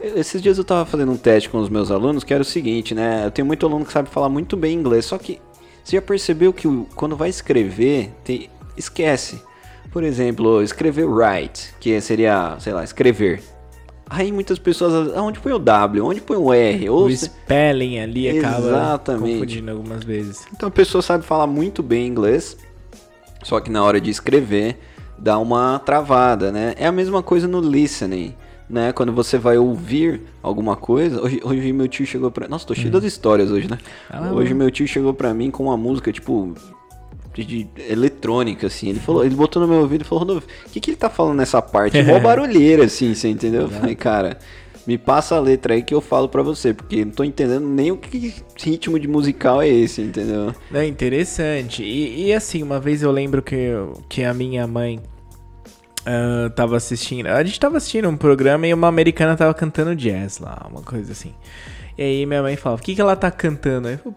Esses 0.00 0.40
dias 0.40 0.56
eu 0.56 0.62
estava 0.62 0.86
fazendo 0.86 1.10
um 1.10 1.16
teste 1.16 1.50
com 1.50 1.58
os 1.58 1.68
meus 1.68 1.90
alunos 1.90 2.22
que 2.22 2.32
era 2.32 2.42
o 2.42 2.46
seguinte, 2.46 2.94
né? 2.94 3.26
Eu 3.26 3.30
tenho 3.32 3.44
muito 3.44 3.66
aluno 3.66 3.84
que 3.84 3.92
sabe 3.92 4.08
falar 4.08 4.28
muito 4.28 4.56
bem 4.56 4.78
inglês, 4.78 5.04
só 5.04 5.18
que 5.18 5.40
você 5.82 5.96
já 5.96 6.02
percebeu 6.02 6.52
que 6.52 6.68
quando 6.94 7.16
vai 7.16 7.28
escrever, 7.28 8.12
tem... 8.22 8.48
esquece. 8.76 9.42
Por 9.90 10.02
exemplo, 10.02 10.62
escrever 10.62 11.06
write, 11.06 11.74
que 11.80 12.00
seria, 12.00 12.56
sei 12.60 12.72
lá, 12.72 12.84
escrever. 12.84 13.42
Aí 14.10 14.32
muitas 14.32 14.58
pessoas, 14.58 15.14
onde 15.16 15.38
põe 15.38 15.52
o 15.52 15.58
W, 15.58 16.04
onde 16.04 16.20
põe 16.20 16.36
o 16.36 16.52
R? 16.52 16.88
Ou 16.88 17.06
o 17.06 17.10
spelling 17.10 17.98
ali 17.98 18.38
acaba 18.38 18.68
Exatamente. 18.68 19.32
confundindo 19.34 19.70
algumas 19.70 20.02
vezes. 20.02 20.46
Então 20.52 20.68
a 20.68 20.72
pessoa 20.72 21.02
sabe 21.02 21.24
falar 21.24 21.46
muito 21.46 21.82
bem 21.82 22.06
inglês, 22.06 22.56
só 23.42 23.60
que 23.60 23.70
na 23.70 23.82
hora 23.82 24.00
de 24.00 24.10
escrever 24.10 24.78
dá 25.18 25.38
uma 25.38 25.78
travada, 25.78 26.50
né? 26.50 26.74
É 26.78 26.86
a 26.86 26.92
mesma 26.92 27.22
coisa 27.22 27.46
no 27.46 27.60
listening, 27.60 28.34
né? 28.68 28.92
Quando 28.92 29.12
você 29.12 29.36
vai 29.36 29.58
ouvir 29.58 30.22
alguma 30.42 30.74
coisa. 30.74 31.20
Hoje, 31.22 31.40
hoje 31.44 31.72
meu 31.72 31.88
tio 31.88 32.06
chegou 32.06 32.30
pra. 32.30 32.48
Nossa, 32.48 32.66
tô 32.66 32.74
cheio 32.74 32.88
hum. 32.88 32.92
das 32.92 33.04
histórias 33.04 33.50
hoje, 33.50 33.68
né? 33.70 33.78
Ah, 34.08 34.32
hoje 34.32 34.54
meu 34.54 34.70
tio 34.70 34.88
chegou 34.88 35.12
pra 35.12 35.34
mim 35.34 35.50
com 35.50 35.64
uma 35.64 35.76
música, 35.76 36.10
tipo, 36.10 36.54
de 37.44 37.66
eletrônica, 37.88 38.66
assim. 38.66 38.90
Ele 38.90 39.00
falou, 39.00 39.24
ele 39.24 39.34
botou 39.34 39.60
no 39.60 39.68
meu 39.68 39.78
ouvido 39.78 40.02
e 40.02 40.04
falou, 40.04 40.24
Rodolfo, 40.24 40.46
o 40.66 40.70
que, 40.70 40.80
que 40.80 40.90
ele 40.90 40.96
tá 40.96 41.10
falando 41.10 41.36
nessa 41.36 41.60
parte? 41.60 42.00
Mó 42.04 42.18
barulheira, 42.20 42.84
assim, 42.84 43.14
você 43.14 43.28
entendeu? 43.28 43.62
Eu 43.62 43.70
falei, 43.70 43.94
cara, 43.94 44.38
me 44.86 44.96
passa 44.96 45.36
a 45.36 45.40
letra 45.40 45.74
aí 45.74 45.82
que 45.82 45.94
eu 45.94 46.00
falo 46.00 46.28
para 46.28 46.42
você, 46.42 46.72
porque 46.72 47.04
não 47.04 47.12
tô 47.12 47.22
entendendo 47.22 47.68
nem 47.68 47.92
o 47.92 47.96
que 47.96 48.34
ritmo 48.56 48.98
de 48.98 49.06
musical 49.06 49.60
é 49.60 49.68
esse, 49.68 50.00
entendeu? 50.00 50.54
É 50.72 50.86
interessante. 50.86 51.82
E, 51.82 52.26
e 52.26 52.32
assim, 52.32 52.62
uma 52.62 52.80
vez 52.80 53.02
eu 53.02 53.10
lembro 53.10 53.42
que, 53.42 53.72
que 54.08 54.24
a 54.24 54.32
minha 54.32 54.66
mãe 54.66 54.98
uh, 56.08 56.48
tava 56.50 56.76
assistindo. 56.76 57.26
A 57.26 57.44
gente 57.44 57.60
tava 57.60 57.76
assistindo 57.76 58.08
um 58.08 58.16
programa 58.16 58.66
e 58.66 58.72
uma 58.72 58.88
americana 58.88 59.36
tava 59.36 59.52
cantando 59.52 59.94
jazz 59.94 60.38
lá, 60.38 60.66
uma 60.70 60.80
coisa 60.80 61.12
assim. 61.12 61.34
E 61.98 62.02
aí 62.02 62.26
minha 62.26 62.40
mãe 62.40 62.56
falava, 62.56 62.80
o 62.80 62.84
que, 62.84 62.94
que 62.94 63.00
ela 63.00 63.14
tá 63.14 63.30
cantando? 63.30 63.88
Aí 63.88 63.94
eu 63.94 63.98
falei, 63.98 64.16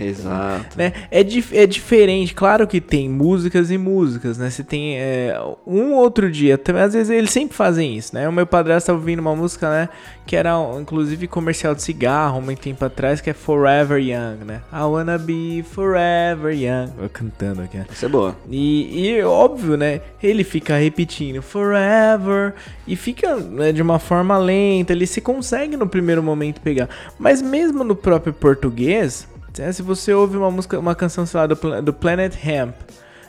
Exato. 0.00 0.76
Né? 0.76 0.92
É, 1.10 1.22
dif 1.22 1.56
é 1.56 1.66
diferente, 1.66 2.34
claro 2.34 2.66
que 2.66 2.80
tem 2.80 3.08
músicas 3.08 3.70
e 3.70 3.78
músicas, 3.78 4.38
né? 4.38 4.50
Você 4.50 4.64
tem 4.64 4.98
é, 4.98 5.38
um 5.66 5.92
outro 5.92 6.30
dia, 6.30 6.60
às 6.84 6.94
vezes 6.94 7.10
eles 7.10 7.30
sempre 7.30 7.56
fazem 7.56 7.96
isso, 7.96 8.14
né? 8.14 8.28
O 8.28 8.32
meu 8.32 8.46
padrasto 8.46 8.84
estava 8.84 8.98
ouvindo 8.98 9.20
uma 9.20 9.34
música, 9.34 9.70
né? 9.70 9.88
Que 10.26 10.36
era 10.36 10.54
inclusive 10.80 11.26
comercial 11.26 11.74
de 11.74 11.82
cigarro, 11.82 12.38
um 12.40 12.54
tempo 12.54 12.84
atrás, 12.84 13.20
que 13.20 13.30
é 13.30 13.34
Forever 13.34 13.98
Young, 13.98 14.44
né? 14.44 14.62
I 14.72 14.82
wanna 14.82 15.18
be 15.18 15.64
forever 15.70 16.52
young. 16.52 16.90
Eu 16.98 17.08
cantando 17.08 17.62
aqui, 17.62 17.76
né? 17.76 17.86
Isso 17.90 18.06
é 18.06 18.08
boa. 18.08 18.36
E, 18.50 19.10
e 19.10 19.22
óbvio, 19.22 19.76
né? 19.76 20.00
Ele 20.22 20.44
fica 20.44 20.76
repetindo 20.76 21.42
forever 21.42 22.54
e 22.86 22.96
fica 22.96 23.36
né, 23.36 23.72
de 23.72 23.82
uma 23.82 23.98
forma 23.98 24.36
lenta, 24.38 24.92
ele 24.92 25.06
se 25.06 25.20
consegue 25.20 25.76
no 25.76 25.86
primeiro 25.86 26.22
momento 26.22 26.60
pegar. 26.60 26.88
Mas 27.18 27.42
mesmo 27.42 27.84
no 27.84 27.94
próprio 27.94 28.32
português, 28.32 29.23
se 29.72 29.82
você 29.82 30.12
ouve 30.12 30.36
uma 30.36 30.50
música, 30.50 30.78
uma 30.78 30.94
canção, 30.94 31.24
sei 31.24 31.40
lá, 31.40 31.46
do, 31.46 31.82
do 31.82 31.92
Planet 31.92 32.34
Hemp, 32.44 32.74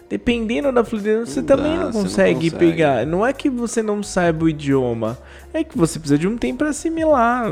dependendo 0.10 0.72
da 0.72 0.84
fluidez, 0.84 1.30
você 1.30 1.44
também 1.44 1.78
não, 1.78 1.92
consegue 1.92 1.96
não 1.96 2.04
consegue 2.04 2.52
pegar. 2.52 3.06
Não 3.06 3.26
é 3.26 3.34
que 3.34 3.50
você 3.50 3.82
não 3.82 4.02
saiba 4.02 4.46
o 4.46 4.50
idioma, 4.50 5.18
é 5.54 5.64
que 5.64 5.78
você 5.78 6.00
precisa 6.00 6.18
de 6.18 6.28
um 6.28 6.38
tempo 6.38 6.60
para 6.60 6.70
assimilar 6.70 7.48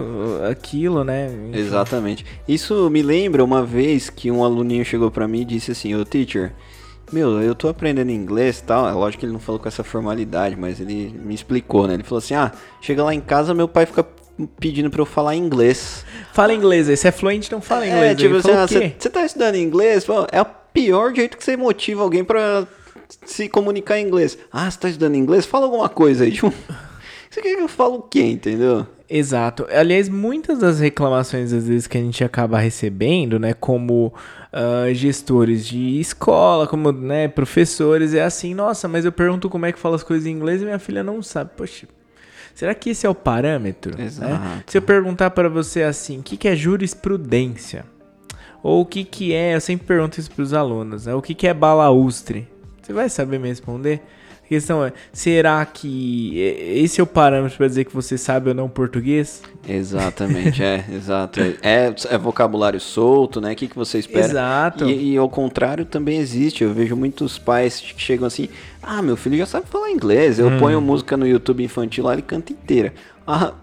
aquilo, 0.49 1.03
né? 1.03 1.27
Enfim. 1.27 1.57
Exatamente. 1.57 2.25
Isso 2.47 2.89
me 2.89 3.01
lembra 3.01 3.43
uma 3.43 3.63
vez 3.63 4.09
que 4.09 4.31
um 4.31 4.43
aluninho 4.43 4.85
chegou 4.85 5.11
para 5.11 5.27
mim 5.27 5.41
e 5.41 5.45
disse 5.45 5.71
assim: 5.71 5.95
"Ô 5.95 6.03
teacher, 6.03 6.53
meu, 7.11 7.41
eu 7.41 7.53
tô 7.53 7.67
aprendendo 7.67 8.11
inglês 8.11 8.59
e 8.59 8.63
tal. 8.63 8.87
É 8.87 8.91
lógico 8.91 9.19
que 9.19 9.25
ele 9.25 9.33
não 9.33 9.39
falou 9.39 9.59
com 9.59 9.67
essa 9.67 9.83
formalidade, 9.83 10.55
mas 10.55 10.79
ele 10.79 11.13
me 11.23 11.33
explicou, 11.33 11.87
né? 11.87 11.93
Ele 11.93 12.03
falou 12.03 12.17
assim: 12.17 12.33
ah, 12.33 12.51
chega 12.81 13.03
lá 13.03 13.13
em 13.13 13.21
casa, 13.21 13.53
meu 13.53 13.67
pai 13.67 13.85
fica 13.85 14.05
pedindo 14.59 14.89
pra 14.89 15.01
eu 15.01 15.05
falar 15.05 15.35
inglês. 15.35 16.05
Fala 16.31 16.53
inglês 16.53 16.89
aí, 16.89 16.97
você 16.97 17.07
é 17.07 17.11
fluente, 17.11 17.47
então 17.47 17.61
fala 17.61 17.85
é, 17.85 17.89
inglês. 17.89 18.11
É, 18.11 18.15
tipo 18.15 18.35
assim, 18.35 18.51
ah, 18.51 18.91
você 18.97 19.09
tá 19.09 19.25
estudando 19.25 19.55
inglês? 19.55 20.05
Pô, 20.05 20.25
é 20.31 20.41
o 20.41 20.45
pior 20.73 21.13
jeito 21.13 21.37
que 21.37 21.43
você 21.43 21.55
motiva 21.55 22.01
alguém 22.01 22.23
pra 22.23 22.67
se 23.25 23.47
comunicar 23.47 23.99
em 23.99 24.07
inglês. 24.07 24.37
Ah, 24.51 24.69
você 24.69 24.79
tá 24.79 24.89
estudando 24.89 25.15
inglês? 25.15 25.45
Fala 25.45 25.65
alguma 25.65 25.89
coisa 25.89 26.23
aí. 26.23 26.31
Tipo, 26.31 26.53
você 27.29 27.41
quer 27.41 27.55
que 27.55 27.61
eu 27.61 27.67
falo 27.67 27.95
o 27.95 28.01
quê, 28.01 28.21
entendeu? 28.21 28.87
Exato. 29.09 29.67
Aliás, 29.69 30.09
muitas 30.09 30.59
das 30.59 30.79
reclamações 30.79 31.53
às 31.53 31.67
vezes 31.67 31.87
que 31.87 31.97
a 31.97 32.01
gente 32.01 32.23
acaba 32.23 32.57
recebendo, 32.57 33.37
né, 33.37 33.53
como 33.53 34.13
uh, 34.51 34.93
gestores 34.93 35.67
de 35.67 35.99
escola, 35.99 36.65
como 36.65 36.91
né, 36.91 37.27
professores, 37.27 38.13
é 38.13 38.23
assim, 38.23 38.53
nossa, 38.55 38.87
mas 38.87 39.05
eu 39.05 39.11
pergunto 39.11 39.49
como 39.49 39.65
é 39.65 39.71
que 39.71 39.79
fala 39.79 39.95
as 39.95 40.03
coisas 40.03 40.25
em 40.25 40.31
inglês 40.31 40.61
e 40.61 40.65
minha 40.65 40.79
filha 40.79 41.03
não 41.03 41.21
sabe. 41.21 41.51
Poxa, 41.55 41.87
será 42.53 42.73
que 42.73 42.91
esse 42.91 43.05
é 43.05 43.09
o 43.09 43.15
parâmetro? 43.15 43.97
Né? 43.97 44.05
Exato. 44.05 44.31
Né? 44.31 44.63
Se 44.67 44.77
eu 44.77 44.81
perguntar 44.81 45.31
para 45.31 45.49
você 45.49 45.83
assim, 45.83 46.19
o 46.19 46.23
que, 46.23 46.37
que 46.37 46.47
é 46.47 46.55
jurisprudência? 46.55 47.85
Ou 48.61 48.81
o 48.81 48.85
que, 48.85 49.03
que 49.03 49.33
é, 49.33 49.55
eu 49.55 49.61
sempre 49.61 49.85
pergunto 49.85 50.19
isso 50.19 50.31
para 50.31 50.41
os 50.41 50.53
alunos, 50.53 51.05
né? 51.05 51.13
o 51.13 51.21
que, 51.21 51.33
que 51.35 51.47
é 51.47 51.53
balaustre? 51.53 52.47
Você 52.81 52.93
vai 52.93 53.09
saber 53.09 53.39
me 53.39 53.47
responder? 53.49 54.01
A 54.53 54.55
questão 54.55 54.85
é, 54.85 54.93
será 55.11 55.65
que 55.65 56.37
esse 56.37 57.01
é 57.01 57.03
o 57.03 57.07
parâmetro 57.07 57.57
para 57.57 57.67
dizer 57.67 57.85
que 57.85 57.93
você 57.93 58.19
sabe 58.19 58.49
ou 58.49 58.55
não 58.55 58.69
português? 58.69 59.41
Exatamente, 59.67 60.61
é, 60.61 60.85
exato. 60.93 61.39
É, 61.39 61.93
é, 62.09 62.17
vocabulário 62.19 62.79
solto, 62.79 63.41
né? 63.41 63.53
O 63.53 63.55
que, 63.55 63.67
que 63.67 63.75
você 63.75 63.97
espera? 63.97 64.25
Exato. 64.25 64.87
E, 64.87 65.13
e, 65.13 65.17
ao 65.17 65.27
contrário 65.27 65.85
também 65.85 66.19
existe. 66.19 66.63
Eu 66.63 66.71
vejo 66.71 66.95
muitos 66.95 67.39
pais 67.39 67.79
que 67.79 67.99
chegam 67.99 68.27
assim: 68.27 68.47
ah, 68.81 69.01
meu 69.01 69.17
filho 69.17 69.37
já 69.37 69.47
sabe 69.47 69.65
falar 69.67 69.89
inglês. 69.89 70.37
Eu 70.37 70.49
hum. 70.49 70.59
ponho 70.59 70.79
música 70.79 71.17
no 71.17 71.25
YouTube 71.25 71.63
infantil 71.63 72.03
lá, 72.03 72.13
ele 72.13 72.21
canta 72.21 72.53
inteira. 72.53 72.93
Ah, 73.25 73.53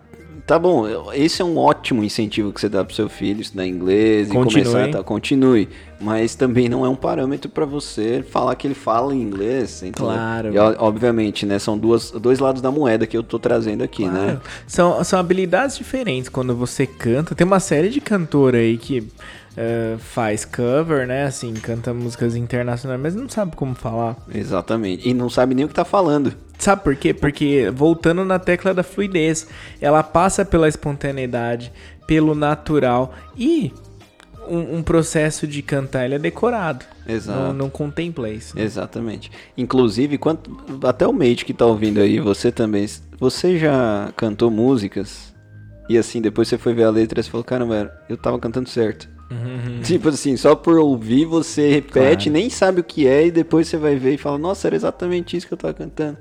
Tá 0.51 0.59
bom, 0.59 0.85
esse 1.13 1.41
é 1.41 1.45
um 1.45 1.57
ótimo 1.57 2.03
incentivo 2.03 2.53
que 2.53 2.61
você 2.61 2.69
dá 2.69 2.85
pro 2.85 2.93
seu 2.93 3.09
filho 3.09 3.41
estudar 3.41 3.65
inglês 3.65 4.27
continue. 4.27 4.63
e 4.63 4.65
começar 4.65 4.85
a 4.85 4.89
tá, 4.91 5.05
continue, 5.05 5.69
mas 6.01 6.35
também 6.35 6.69
não 6.69 6.85
é 6.85 6.89
um 6.89 6.97
parâmetro 6.97 7.49
para 7.49 7.65
você 7.65 8.25
falar 8.29 8.57
que 8.57 8.67
ele 8.67 8.75
fala 8.75 9.15
inglês, 9.15 9.81
entendeu? 9.81 10.13
Claro. 10.13 10.53
E, 10.53 10.59
obviamente, 10.59 11.47
né, 11.47 11.57
são 11.61 11.79
duas, 11.79 12.11
dois 12.11 12.41
lados 12.41 12.61
da 12.61 12.69
moeda 12.69 13.07
que 13.07 13.17
eu 13.17 13.23
tô 13.23 13.39
trazendo 13.39 13.85
aqui, 13.85 14.07
né? 14.07 14.11
claro. 14.11 14.33
né? 14.33 14.41
São, 14.67 15.05
são 15.05 15.21
habilidades 15.21 15.79
diferentes 15.79 16.29
quando 16.29 16.53
você 16.53 16.85
canta. 16.85 17.33
Tem 17.33 17.47
uma 17.47 17.61
série 17.61 17.89
de 17.89 18.01
cantor 18.01 18.57
aí 18.57 18.77
que 18.77 19.07
Uh, 19.61 19.99
faz 19.99 20.45
cover, 20.45 21.07
né? 21.07 21.25
Assim, 21.25 21.53
canta 21.53 21.93
músicas 21.93 22.35
internacionais, 22.35 23.01
mas 23.01 23.15
não 23.15 23.29
sabe 23.29 23.55
como 23.57 23.75
falar. 23.75 24.17
Exatamente. 24.33 25.07
E 25.07 25.13
não 25.13 25.29
sabe 25.29 25.55
nem 25.55 25.67
o 25.67 25.69
que 25.69 25.75
tá 25.75 25.85
falando. 25.85 26.33
Sabe 26.59 26.83
por 26.83 26.97
quê? 26.97 27.13
Porque, 27.13 27.71
voltando 27.71 28.25
na 28.25 28.39
tecla 28.39 28.73
da 28.73 28.83
fluidez, 28.83 29.49
ela 29.79 30.03
passa 30.03 30.47
pela 30.47 30.67
espontaneidade, 30.67 31.73
pelo 32.07 32.35
natural 32.35 33.13
e 33.37 33.71
um, 34.49 34.79
um 34.79 34.83
processo 34.83 35.47
de 35.47 35.61
cantar 35.61 36.07
ele 36.07 36.15
é 36.15 36.19
decorado. 36.19 36.85
Exato. 37.07 37.39
Não, 37.39 37.53
não 37.53 37.71
contempla 37.71 38.31
isso. 38.31 38.57
Né? 38.57 38.63
Exatamente. 38.63 39.31
Inclusive, 39.59 40.17
quanto, 40.17 40.51
até 40.87 41.07
o 41.07 41.13
mate 41.13 41.45
que 41.45 41.53
tá 41.53 41.67
ouvindo 41.67 42.01
aí, 42.01 42.19
você 42.19 42.51
também, 42.51 42.87
você 43.19 43.59
já 43.59 44.11
cantou 44.17 44.51
músicas 44.51 45.35
e 45.91 45.99
assim, 45.99 46.21
depois 46.21 46.47
você 46.47 46.57
foi 46.57 46.73
ver 46.73 46.85
a 46.85 46.91
letra 46.91 47.19
e 47.19 47.23
você 47.25 47.29
falou, 47.29 47.43
caramba, 47.43 47.93
eu 48.09 48.17
tava 48.17 48.39
cantando 48.39 48.69
certo. 48.69 49.09
Uhum. 49.31 49.81
Tipo 49.83 50.09
assim, 50.09 50.37
só 50.37 50.57
por 50.57 50.77
ouvir 50.79 51.25
você 51.25 51.71
repete, 51.71 52.29
claro. 52.29 52.33
nem 52.33 52.51
sabe 52.51 52.81
o 52.81 52.85
que 52.85 53.07
é, 53.07 53.27
e 53.27 53.31
depois 53.31 53.69
você 53.69 53.77
vai 53.77 53.97
ver 53.97 54.15
e 54.15 54.19
fala, 54.19 54.37
nossa, 54.37 54.67
era 54.67 54.75
exatamente 54.75 55.37
isso 55.37 55.47
que 55.47 55.55
eu 55.55 55.59
tava 55.59 55.73
cantando. 55.73 56.19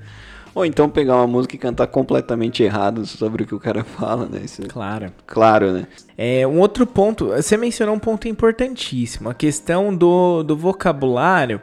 Ou 0.53 0.65
então 0.65 0.89
pegar 0.89 1.15
uma 1.15 1.27
música 1.27 1.55
e 1.55 1.59
cantar 1.59 1.87
completamente 1.87 2.63
errado 2.63 3.05
sobre 3.05 3.43
o 3.43 3.47
que 3.47 3.55
o 3.55 3.59
cara 3.59 3.83
fala, 3.97 4.27
né? 4.27 4.41
Isso, 4.43 4.61
claro. 4.67 5.11
Claro, 5.25 5.71
né? 5.71 5.87
É, 6.17 6.45
um 6.45 6.59
outro 6.59 6.85
ponto, 6.85 7.27
você 7.27 7.57
mencionou 7.57 7.95
um 7.95 7.99
ponto 7.99 8.27
importantíssimo, 8.27 9.29
a 9.29 9.33
questão 9.33 9.95
do, 9.95 10.43
do 10.43 10.55
vocabulário 10.55 11.61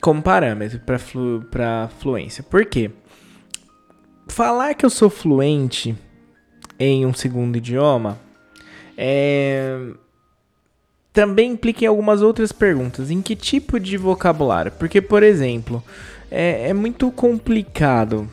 como 0.00 0.22
parâmetro 0.22 0.80
para 0.80 0.98
flu, 0.98 1.44
fluência. 1.98 2.42
Por 2.42 2.64
quê? 2.64 2.90
Falar 4.28 4.74
que 4.74 4.86
eu 4.86 4.90
sou 4.90 5.10
fluente 5.10 5.94
em 6.78 7.04
um 7.04 7.12
segundo 7.12 7.56
idioma 7.56 8.18
é, 8.96 9.78
também 11.12 11.52
implica 11.52 11.84
em 11.84 11.88
algumas 11.88 12.22
outras 12.22 12.52
perguntas. 12.52 13.10
Em 13.10 13.20
que 13.20 13.34
tipo 13.34 13.78
de 13.80 13.96
vocabulário? 13.96 14.72
Porque, 14.72 15.00
por 15.00 15.22
exemplo, 15.22 15.82
é, 16.30 16.68
é, 16.68 16.74
muito 16.74 17.10
complicado, 17.10 18.28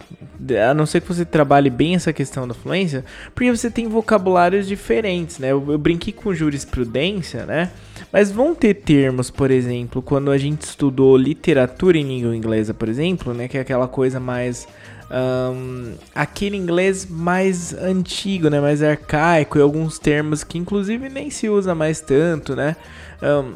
a 0.70 0.74
não 0.74 0.86
ser 0.86 1.02
que 1.02 1.08
você 1.08 1.26
trabalhe 1.26 1.70
bem 1.70 1.96
essa 1.96 2.14
questão 2.14 2.48
da 2.48 2.54
fluência, 2.54 3.04
porque 3.34 3.50
você 3.50 3.72
tem 3.72 3.88
vocabulários 3.88 4.68
diferentes, 4.68 5.40
né? 5.40 5.52
Eu, 5.52 5.66
eu 5.72 5.78
brinquei 5.80 6.14
com 6.14 6.32
jurisprudência, 6.34 7.46
né? 7.46 7.72
Mas 8.14 8.32
vão 8.32 8.54
ter 8.54 8.76
termos, 8.76 9.32
por 9.32 9.50
exemplo, 9.50 10.02
quando 10.02 10.30
a 10.30 10.38
gente 10.38 10.62
estudou 10.62 11.18
literatura 11.18 11.98
em 11.98 12.04
língua 12.04 12.36
inglesa, 12.36 12.74
por 12.74 12.88
exemplo, 12.88 13.34
né? 13.34 13.48
Que 13.48 13.58
é 13.58 13.62
aquela 13.62 13.88
coisa 13.88 14.20
mais 14.20 14.68
um, 15.10 15.94
aquele 16.14 16.58
inglês 16.58 17.06
mais 17.10 17.74
antigo, 17.74 18.50
né, 18.50 18.60
mais 18.60 18.84
arcaico 18.84 19.58
e 19.58 19.62
alguns 19.62 19.98
termos 19.98 20.44
que 20.44 20.58
inclusive 20.58 21.10
nem 21.10 21.30
se 21.30 21.50
usa 21.50 21.74
mais 21.74 22.02
tanto, 22.02 22.56
né? 22.56 22.76
Um, 23.22 23.54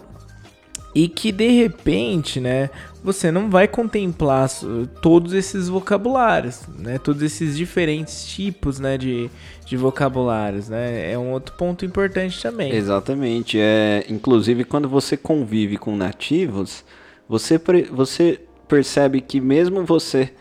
e 0.94 1.08
que 1.08 1.32
de 1.32 1.50
repente, 1.50 2.40
né, 2.42 2.70
você 3.04 3.32
não 3.32 3.50
vai 3.50 3.68
contemplar 3.68 4.50
todos 5.02 5.34
esses 5.34 5.70
vocabulários, 5.70 6.64
né, 6.78 6.98
todos 6.98 7.22
esses 7.22 7.56
diferentes 7.56 8.26
tipos, 8.26 8.78
né, 8.78 8.98
de, 8.98 9.30
de 9.66 9.78
vocabulários, 9.78 10.68
né, 10.68 11.12
é 11.12 11.18
um 11.18 11.32
outro 11.32 11.56
ponto 11.56 11.86
importante 11.86 12.42
também. 12.42 12.74
Exatamente, 12.74 13.58
é, 13.58 14.06
inclusive 14.10 14.66
quando 14.66 14.90
você 14.90 15.16
convive 15.16 15.78
com 15.78 15.96
nativos, 15.96 16.84
você, 17.28 17.60
você 17.90 18.42
percebe 18.68 19.22
que 19.22 19.40
mesmo 19.40 19.86
você 19.86 20.34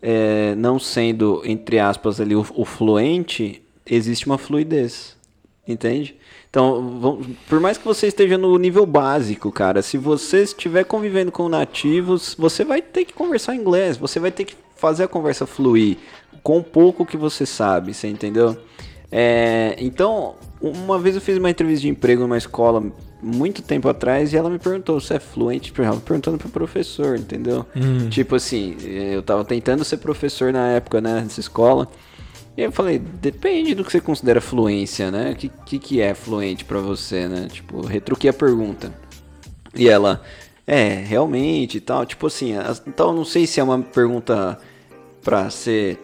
é, 0.00 0.54
não 0.54 0.78
sendo, 0.78 1.42
entre 1.44 1.78
aspas, 1.78 2.20
ali 2.20 2.34
o, 2.34 2.46
o, 2.54 2.64
fluente, 2.64 3.62
existe 3.84 4.26
uma 4.26 4.38
fluidez. 4.38 5.16
Entende? 5.66 6.16
Então, 6.48 6.98
vamos, 7.00 7.26
por 7.48 7.58
mais 7.58 7.76
que 7.76 7.84
você 7.84 8.06
esteja 8.06 8.38
no 8.38 8.56
nível 8.56 8.86
básico, 8.86 9.50
cara, 9.50 9.82
se 9.82 9.98
você 9.98 10.44
estiver 10.44 10.84
convivendo 10.84 11.32
com 11.32 11.48
nativos, 11.48 12.36
você 12.38 12.64
vai 12.64 12.80
ter 12.80 13.04
que 13.04 13.12
conversar 13.12 13.56
inglês, 13.56 13.96
você 13.96 14.20
vai 14.20 14.30
ter 14.30 14.44
que 14.44 14.54
fazer 14.76 15.04
a 15.04 15.08
conversa 15.08 15.44
fluir 15.44 15.96
com 16.42 16.62
pouco 16.62 17.04
que 17.04 17.16
você 17.16 17.44
sabe, 17.44 17.92
você 17.92 18.06
entendeu? 18.06 18.56
É, 19.10 19.74
então, 19.78 20.36
uma 20.60 20.98
vez 20.98 21.16
eu 21.16 21.20
fiz 21.20 21.36
uma 21.36 21.50
entrevista 21.50 21.82
de 21.82 21.88
emprego 21.88 22.22
numa 22.22 22.38
escola 22.38 22.82
muito 23.22 23.62
tempo 23.62 23.88
atrás 23.88 24.32
e 24.32 24.36
ela 24.36 24.50
me 24.50 24.58
perguntou 24.58 25.00
se 25.00 25.14
é 25.14 25.18
fluente, 25.18 25.72
perguntando 25.72 26.38
pro 26.38 26.48
professor, 26.48 27.16
entendeu? 27.16 27.66
Hum. 27.74 28.08
Tipo 28.08 28.36
assim, 28.36 28.76
eu 28.82 29.22
tava 29.22 29.44
tentando 29.44 29.84
ser 29.84 29.96
professor 29.98 30.52
na 30.52 30.68
época, 30.68 31.00
né, 31.00 31.20
nessa 31.22 31.40
escola. 31.40 31.88
E 32.56 32.62
eu 32.62 32.72
falei, 32.72 32.98
depende 32.98 33.74
do 33.74 33.84
que 33.84 33.92
você 33.92 34.00
considera 34.00 34.40
fluência, 34.40 35.10
né? 35.10 35.32
O 35.32 35.36
que, 35.36 35.50
que, 35.66 35.78
que 35.78 36.00
é 36.00 36.14
fluente 36.14 36.64
para 36.64 36.78
você, 36.78 37.28
né? 37.28 37.48
Tipo, 37.50 37.84
retruquei 37.84 38.30
a 38.30 38.32
pergunta. 38.32 38.92
E 39.74 39.88
ela, 39.88 40.22
é, 40.66 40.88
realmente 40.88 41.76
e 41.76 41.80
tal. 41.80 42.06
Tipo 42.06 42.26
assim, 42.26 42.54
então 42.86 43.12
não 43.12 43.24
sei 43.24 43.46
se 43.46 43.60
é 43.60 43.62
uma 43.62 43.78
pergunta 43.80 44.58
para 45.22 45.50
ser 45.50 45.98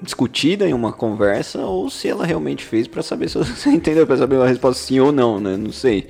discutida 0.00 0.66
em 0.66 0.72
uma 0.72 0.92
conversa 0.92 1.58
ou 1.60 1.90
se 1.90 2.08
ela 2.08 2.24
realmente 2.24 2.64
fez 2.64 2.86
para 2.86 3.02
saber 3.02 3.28
se 3.28 3.36
você 3.36 3.68
entendeu, 3.70 4.06
para 4.06 4.16
saber 4.16 4.40
a 4.40 4.46
resposta 4.46 4.82
sim 4.82 5.00
ou 5.00 5.12
não, 5.12 5.38
né? 5.38 5.56
Não 5.56 5.72
sei. 5.72 6.08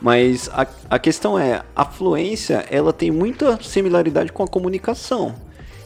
Mas 0.00 0.50
a, 0.52 0.66
a 0.90 0.98
questão 0.98 1.38
é, 1.38 1.62
a 1.74 1.84
fluência, 1.84 2.66
ela 2.70 2.92
tem 2.92 3.10
muita 3.10 3.58
similaridade 3.62 4.32
com 4.32 4.42
a 4.42 4.48
comunicação. 4.48 5.34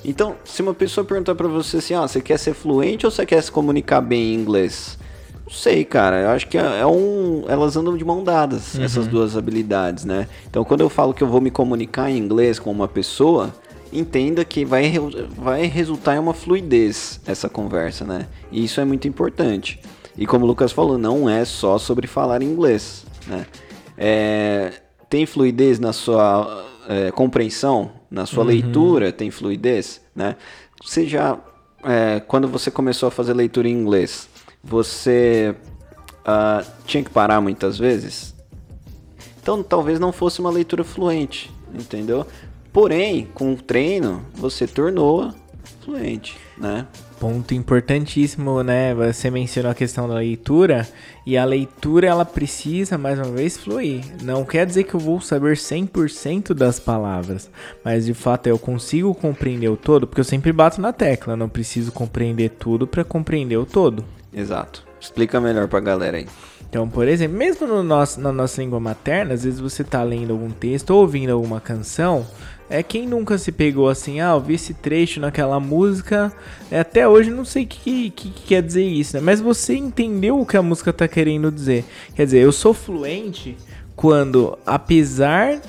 Então, 0.04 0.36
se 0.44 0.62
uma 0.62 0.74
pessoa 0.74 1.04
perguntar 1.04 1.34
para 1.34 1.46
você 1.46 1.76
assim, 1.76 1.94
ah, 1.94 2.02
você 2.06 2.20
quer 2.20 2.38
ser 2.38 2.54
fluente 2.54 3.04
ou 3.04 3.12
você 3.12 3.26
quer 3.26 3.42
se 3.42 3.52
comunicar 3.52 4.00
bem 4.00 4.34
em 4.34 4.34
inglês? 4.34 4.98
Não 5.44 5.52
sei, 5.52 5.84
cara. 5.84 6.22
Eu 6.22 6.30
acho 6.30 6.46
que 6.48 6.56
é, 6.56 6.80
é 6.80 6.86
um. 6.86 7.44
Elas 7.48 7.76
andam 7.76 7.96
de 7.96 8.04
mão 8.04 8.24
dadas, 8.24 8.74
uhum. 8.74 8.84
essas 8.84 9.06
duas 9.06 9.36
habilidades, 9.36 10.04
né? 10.04 10.26
Então, 10.48 10.64
quando 10.64 10.80
eu 10.80 10.88
falo 10.88 11.12
que 11.12 11.22
eu 11.22 11.28
vou 11.28 11.40
me 11.40 11.50
comunicar 11.50 12.10
em 12.10 12.16
inglês 12.16 12.58
com 12.58 12.70
uma 12.70 12.88
pessoa, 12.88 13.52
entenda 13.92 14.44
que 14.44 14.64
vai, 14.64 14.92
vai 15.36 15.66
resultar 15.66 16.16
em 16.16 16.18
uma 16.18 16.32
fluidez 16.32 17.20
essa 17.26 17.48
conversa, 17.48 18.04
né? 18.04 18.26
E 18.50 18.64
isso 18.64 18.80
é 18.80 18.84
muito 18.84 19.06
importante. 19.06 19.80
E 20.16 20.26
como 20.26 20.44
o 20.44 20.48
Lucas 20.48 20.72
falou, 20.72 20.96
não 20.96 21.28
é 21.28 21.44
só 21.44 21.78
sobre 21.78 22.06
falar 22.06 22.42
inglês, 22.42 23.04
né? 23.26 23.46
É, 24.02 24.72
tem 25.10 25.26
fluidez 25.26 25.78
na 25.78 25.92
sua 25.92 26.64
é, 26.88 27.10
compreensão, 27.10 27.92
na 28.10 28.24
sua 28.24 28.42
uhum. 28.42 28.48
leitura, 28.48 29.12
tem 29.12 29.30
fluidez, 29.30 30.00
né? 30.16 30.36
Você 30.82 31.06
já, 31.06 31.38
é, 31.84 32.18
quando 32.20 32.48
você 32.48 32.70
começou 32.70 33.08
a 33.08 33.10
fazer 33.10 33.34
leitura 33.34 33.68
em 33.68 33.72
inglês, 33.72 34.26
você 34.64 35.54
uh, 36.20 36.66
tinha 36.86 37.04
que 37.04 37.10
parar 37.10 37.42
muitas 37.42 37.78
vezes? 37.78 38.34
Então 39.42 39.62
talvez 39.62 40.00
não 40.00 40.12
fosse 40.12 40.40
uma 40.40 40.50
leitura 40.50 40.82
fluente, 40.82 41.52
entendeu? 41.74 42.26
Porém, 42.72 43.28
com 43.34 43.52
o 43.52 43.56
treino, 43.56 44.24
você 44.32 44.66
tornou 44.66 45.34
fluente, 45.84 46.38
né? 46.56 46.86
Ponto 47.20 47.52
importantíssimo, 47.52 48.62
né? 48.62 48.94
Você 48.94 49.30
mencionou 49.30 49.70
a 49.70 49.74
questão 49.74 50.08
da 50.08 50.14
leitura 50.14 50.88
e 51.26 51.36
a 51.36 51.44
leitura 51.44 52.06
ela 52.06 52.24
precisa 52.24 52.96
mais 52.96 53.18
uma 53.18 53.28
vez 53.30 53.58
fluir. 53.58 54.02
Não 54.22 54.42
quer 54.42 54.64
dizer 54.64 54.84
que 54.84 54.94
eu 54.94 55.00
vou 55.00 55.20
saber 55.20 55.54
100% 55.54 56.54
das 56.54 56.80
palavras, 56.80 57.50
mas 57.84 58.06
de 58.06 58.14
fato 58.14 58.46
eu 58.46 58.58
consigo 58.58 59.14
compreender 59.14 59.68
o 59.68 59.76
todo, 59.76 60.06
porque 60.06 60.22
eu 60.22 60.24
sempre 60.24 60.50
bato 60.50 60.80
na 60.80 60.94
tecla, 60.94 61.36
não 61.36 61.46
preciso 61.46 61.92
compreender 61.92 62.52
tudo 62.58 62.86
para 62.86 63.04
compreender 63.04 63.58
o 63.58 63.66
todo. 63.66 64.02
Exato. 64.32 64.88
Explica 64.98 65.38
melhor 65.38 65.68
pra 65.68 65.80
galera 65.80 66.16
aí. 66.16 66.26
Então, 66.70 66.88
por 66.88 67.06
exemplo, 67.06 67.36
mesmo 67.36 67.66
no 67.66 67.82
nosso, 67.82 68.18
na 68.18 68.32
nossa 68.32 68.62
língua 68.62 68.80
materna, 68.80 69.34
às 69.34 69.44
vezes 69.44 69.60
você 69.60 69.84
tá 69.84 70.02
lendo 70.02 70.32
algum 70.32 70.50
texto 70.50 70.90
ou 70.90 71.00
ouvindo 71.00 71.32
alguma 71.32 71.60
canção, 71.60 72.26
é 72.70 72.82
quem 72.82 73.06
nunca 73.06 73.36
se 73.36 73.50
pegou 73.50 73.88
assim, 73.88 74.20
ah, 74.20 74.34
ouvi 74.34 74.54
esse 74.54 74.72
trecho 74.72 75.18
naquela 75.18 75.58
música, 75.58 76.32
é, 76.70 76.78
até 76.80 77.06
hoje 77.06 77.28
não 77.28 77.44
sei 77.44 77.64
o 77.64 77.66
que, 77.66 78.10
que, 78.10 78.30
que, 78.30 78.46
quer 78.46 78.62
dizer 78.62 78.84
isso, 78.84 79.16
né? 79.16 79.22
Mas 79.22 79.40
você 79.40 79.74
entendeu 79.74 80.40
o 80.40 80.46
que 80.46 80.56
a 80.56 80.62
música 80.62 80.92
tá 80.92 81.08
querendo 81.08 81.50
dizer. 81.50 81.84
Quer 82.14 82.24
dizer, 82.24 82.38
eu 82.38 82.52
sou 82.52 82.72
fluente 82.72 83.56
quando, 83.96 84.56
apesar 84.64 85.60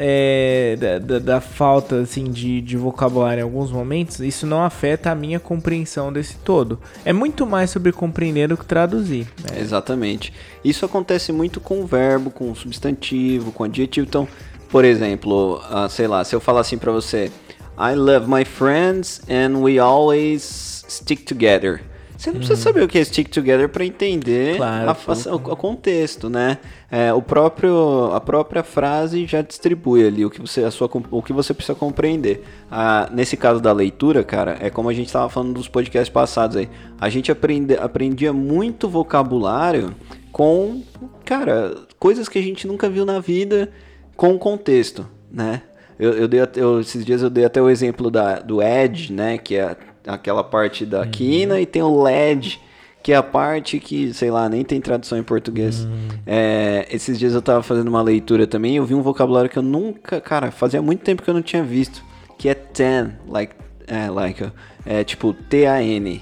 é, 0.00 0.76
da, 0.78 0.98
da, 1.00 1.18
da, 1.18 1.40
falta 1.40 2.02
assim, 2.02 2.30
de, 2.30 2.60
de 2.60 2.76
vocabulário 2.76 3.40
em 3.40 3.42
alguns 3.42 3.72
momentos, 3.72 4.20
isso 4.20 4.46
não 4.46 4.62
afeta 4.62 5.10
a 5.10 5.14
minha 5.14 5.40
compreensão 5.40 6.12
desse 6.12 6.36
todo. 6.36 6.78
É 7.04 7.12
muito 7.12 7.44
mais 7.44 7.70
sobre 7.70 7.90
compreender 7.90 8.46
do 8.46 8.56
que 8.56 8.64
traduzir. 8.64 9.26
Né? 9.42 9.60
Exatamente. 9.60 10.32
Isso 10.64 10.84
acontece 10.84 11.32
muito 11.32 11.60
com 11.60 11.80
o 11.80 11.86
verbo, 11.86 12.30
com 12.30 12.52
o 12.52 12.54
substantivo, 12.54 13.50
com 13.50 13.64
o 13.64 13.66
adjetivo. 13.66 14.06
Então, 14.06 14.28
por 14.68 14.84
exemplo, 14.84 15.60
uh, 15.70 15.88
sei 15.88 16.06
lá, 16.06 16.24
se 16.24 16.34
eu 16.34 16.40
falar 16.40 16.60
assim 16.60 16.78
para 16.78 16.92
você, 16.92 17.30
I 17.78 17.94
love 17.94 18.28
my 18.28 18.44
friends 18.44 19.20
and 19.28 19.58
we 19.58 19.78
always 19.78 20.84
stick 20.88 21.24
together. 21.24 21.80
Você 22.18 22.32
não 22.32 22.38
precisa 22.38 22.58
uhum. 22.58 22.64
saber 22.64 22.82
o 22.82 22.88
que 22.88 22.98
é 22.98 23.04
stick 23.04 23.28
together 23.28 23.68
para 23.68 23.86
entender 23.86 24.56
claro, 24.56 24.90
a, 24.90 25.30
a, 25.30 25.34
o, 25.36 25.56
contexto, 25.56 26.28
né? 26.28 26.58
É, 26.90 27.12
o 27.14 27.22
próprio, 27.22 28.10
a 28.12 28.20
própria 28.20 28.64
frase 28.64 29.24
já 29.24 29.40
distribui 29.40 30.04
ali 30.04 30.24
o 30.24 30.30
que 30.30 30.40
você, 30.40 30.64
a 30.64 30.70
sua, 30.72 30.90
o 31.12 31.22
que 31.22 31.32
você 31.32 31.54
precisa 31.54 31.78
compreender. 31.78 32.42
Ah, 32.68 33.08
nesse 33.12 33.36
caso 33.36 33.60
da 33.60 33.72
leitura, 33.72 34.24
cara, 34.24 34.58
é 34.60 34.68
como 34.68 34.88
a 34.88 34.92
gente 34.92 35.06
estava 35.06 35.28
falando 35.28 35.54
dos 35.54 35.68
podcasts 35.68 36.08
passados 36.08 36.56
aí. 36.56 36.68
A 37.00 37.08
gente 37.08 37.30
aprende, 37.30 37.76
aprendia 37.76 38.32
muito 38.32 38.88
vocabulário 38.88 39.94
com, 40.32 40.82
cara, 41.24 41.72
coisas 42.00 42.28
que 42.28 42.40
a 42.40 42.42
gente 42.42 42.66
nunca 42.66 42.90
viu 42.90 43.06
na 43.06 43.20
vida 43.20 43.70
com 44.18 44.34
o 44.34 44.38
contexto, 44.38 45.06
né? 45.30 45.62
Eu, 45.96 46.12
eu 46.12 46.28
dei 46.28 46.40
eu, 46.56 46.80
esses 46.80 47.04
dias 47.04 47.22
eu 47.22 47.30
dei 47.30 47.44
até 47.44 47.62
o 47.62 47.70
exemplo 47.70 48.10
da, 48.10 48.40
do 48.40 48.60
edge, 48.60 49.12
né? 49.12 49.38
Que 49.38 49.54
é 49.54 49.76
aquela 50.04 50.42
parte 50.42 50.84
da 50.84 51.02
uhum. 51.02 51.10
quina 51.10 51.60
e 51.60 51.64
tem 51.64 51.82
o 51.82 52.02
LED, 52.02 52.60
que 53.00 53.12
é 53.12 53.16
a 53.16 53.22
parte 53.22 53.78
que, 53.78 54.12
sei 54.12 54.28
lá, 54.28 54.48
nem 54.48 54.64
tem 54.64 54.80
tradução 54.80 55.16
em 55.16 55.22
português. 55.22 55.84
Uhum. 55.84 56.08
É, 56.26 56.88
esses 56.90 57.16
dias 57.16 57.32
eu 57.32 57.40
tava 57.40 57.62
fazendo 57.62 57.86
uma 57.86 58.02
leitura 58.02 58.44
também 58.44 58.76
eu 58.76 58.84
vi 58.84 58.92
um 58.92 59.02
vocabulário 59.02 59.48
que 59.48 59.56
eu 59.56 59.62
nunca, 59.62 60.20
cara, 60.20 60.50
fazia 60.50 60.82
muito 60.82 61.04
tempo 61.04 61.22
que 61.22 61.30
eu 61.30 61.34
não 61.34 61.42
tinha 61.42 61.62
visto, 61.62 62.02
que 62.36 62.48
é 62.48 62.54
tan, 62.54 63.12
like, 63.28 63.54
é, 63.86 64.10
like, 64.10 64.50
é 64.84 65.04
tipo 65.04 65.32
T-A-N. 65.32 66.20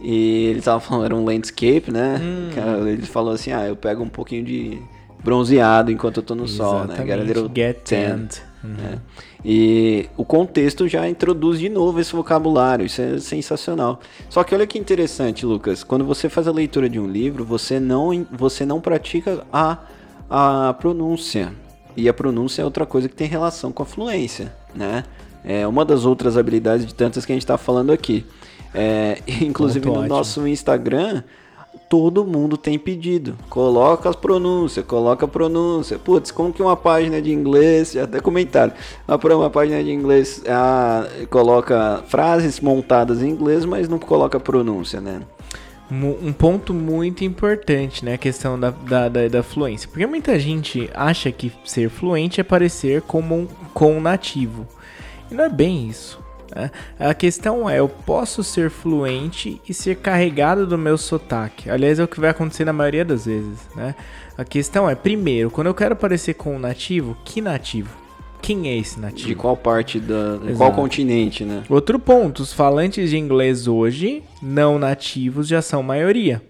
E 0.00 0.46
ele 0.46 0.60
tava 0.60 0.80
falando, 0.80 1.04
era 1.04 1.14
um 1.14 1.24
landscape, 1.24 1.92
né? 1.92 2.20
Hum. 2.20 2.88
Ele 2.88 3.06
falou 3.06 3.32
assim, 3.32 3.52
ah, 3.52 3.66
eu 3.66 3.76
pego 3.76 4.02
um 4.02 4.08
pouquinho 4.08 4.44
de 4.44 4.80
bronzeado 5.22 5.90
enquanto 5.90 6.18
eu 6.18 6.22
tô 6.22 6.34
no 6.34 6.44
Exatamente. 6.44 6.96
sol, 6.96 6.96
né? 6.96 7.06
Get 7.06 7.20
a 7.20 7.24
little 7.24 7.50
Get 7.54 7.88
tanned. 7.88 8.42
Uhum. 8.62 8.70
Né? 8.70 8.98
E 9.44 10.08
o 10.16 10.24
contexto 10.24 10.88
já 10.88 11.08
introduz 11.08 11.60
de 11.60 11.68
novo 11.68 12.00
esse 12.00 12.12
vocabulário, 12.12 12.86
isso 12.86 13.00
é 13.00 13.18
sensacional. 13.18 14.00
Só 14.28 14.42
que 14.42 14.54
olha 14.54 14.66
que 14.66 14.78
interessante, 14.78 15.46
Lucas, 15.46 15.84
quando 15.84 16.04
você 16.04 16.28
faz 16.28 16.48
a 16.48 16.52
leitura 16.52 16.88
de 16.88 16.98
um 16.98 17.06
livro, 17.06 17.44
você 17.44 17.78
não, 17.78 18.26
você 18.32 18.66
não 18.66 18.80
pratica 18.80 19.44
a, 19.52 19.78
a 20.28 20.74
pronúncia. 20.74 21.52
E 21.96 22.08
a 22.08 22.14
pronúncia 22.14 22.62
é 22.62 22.64
outra 22.64 22.84
coisa 22.84 23.08
que 23.08 23.14
tem 23.14 23.28
relação 23.28 23.72
com 23.72 23.82
a 23.82 23.86
fluência, 23.86 24.54
né? 24.74 25.04
É 25.44 25.66
uma 25.66 25.84
das 25.84 26.04
outras 26.04 26.36
habilidades 26.36 26.84
de 26.84 26.94
tantas 26.94 27.24
que 27.24 27.32
a 27.32 27.34
gente 27.34 27.42
está 27.42 27.56
falando 27.56 27.92
aqui. 27.92 28.26
É, 28.74 29.18
inclusive 29.40 29.84
Ponto 29.84 29.94
no 29.94 30.00
ótimo. 30.02 30.16
nosso 30.16 30.46
Instagram, 30.46 31.22
todo 31.88 32.24
mundo 32.24 32.56
tem 32.56 32.78
pedido. 32.78 33.36
Coloca 33.48 34.08
as 34.08 34.16
pronúncias, 34.16 34.84
coloca 34.84 35.24
a 35.24 35.28
pronúncia. 35.28 35.98
Putz, 35.98 36.30
como 36.30 36.52
que 36.52 36.62
uma 36.62 36.76
página 36.76 37.20
de 37.20 37.32
inglês, 37.32 37.96
até 37.96 38.20
comentaram, 38.20 38.72
uma 39.06 39.50
página 39.50 39.82
de 39.82 39.90
inglês 39.90 40.42
ah, 40.46 41.06
coloca 41.30 42.02
frases 42.08 42.60
montadas 42.60 43.22
em 43.22 43.30
inglês, 43.30 43.64
mas 43.64 43.88
não 43.88 43.98
coloca 43.98 44.38
pronúncia, 44.38 45.00
né? 45.00 45.22
Um 45.90 46.34
ponto 46.34 46.74
muito 46.74 47.24
importante, 47.24 48.04
né? 48.04 48.12
A 48.12 48.18
questão 48.18 48.60
da, 48.60 48.70
da, 48.70 49.08
da, 49.08 49.26
da, 49.26 49.42
fluência. 49.42 49.88
Porque 49.88 50.06
muita 50.06 50.38
gente 50.38 50.90
acha 50.92 51.32
que 51.32 51.50
ser 51.64 51.88
fluente 51.88 52.42
é 52.42 52.44
parecer 52.44 53.00
como 53.00 53.34
um, 53.34 53.48
com 53.72 53.96
um 53.96 54.00
nativo. 54.00 54.66
E 55.30 55.34
não 55.34 55.44
é 55.44 55.48
bem 55.48 55.88
isso. 55.88 56.20
Né? 56.54 56.70
A 56.98 57.14
questão 57.14 57.68
é, 57.68 57.78
eu 57.78 57.88
posso 57.88 58.42
ser 58.42 58.70
fluente 58.70 59.60
e 59.68 59.74
ser 59.74 59.96
carregado 59.96 60.66
do 60.66 60.78
meu 60.78 60.96
sotaque. 60.96 61.70
Aliás, 61.70 61.98
é 61.98 62.04
o 62.04 62.08
que 62.08 62.20
vai 62.20 62.30
acontecer 62.30 62.64
na 62.64 62.72
maioria 62.72 63.04
das 63.04 63.26
vezes. 63.26 63.68
Né? 63.74 63.94
A 64.36 64.44
questão 64.44 64.88
é, 64.88 64.94
primeiro, 64.94 65.50
quando 65.50 65.66
eu 65.66 65.74
quero 65.74 65.96
parecer 65.96 66.34
com 66.34 66.56
um 66.56 66.58
nativo, 66.58 67.16
que 67.24 67.40
nativo? 67.40 68.08
Quem 68.40 68.68
é 68.68 68.76
esse 68.76 69.00
nativo? 69.00 69.28
De 69.28 69.34
qual 69.34 69.56
parte 69.56 69.98
da. 69.98 70.36
De 70.36 70.54
qual 70.54 70.72
continente, 70.72 71.44
né? 71.44 71.64
Outro 71.68 71.98
ponto: 71.98 72.40
os 72.40 72.52
falantes 72.52 73.10
de 73.10 73.18
inglês 73.18 73.66
hoje, 73.66 74.22
não 74.40 74.78
nativos, 74.78 75.48
já 75.48 75.60
são 75.60 75.82
maioria. 75.82 76.40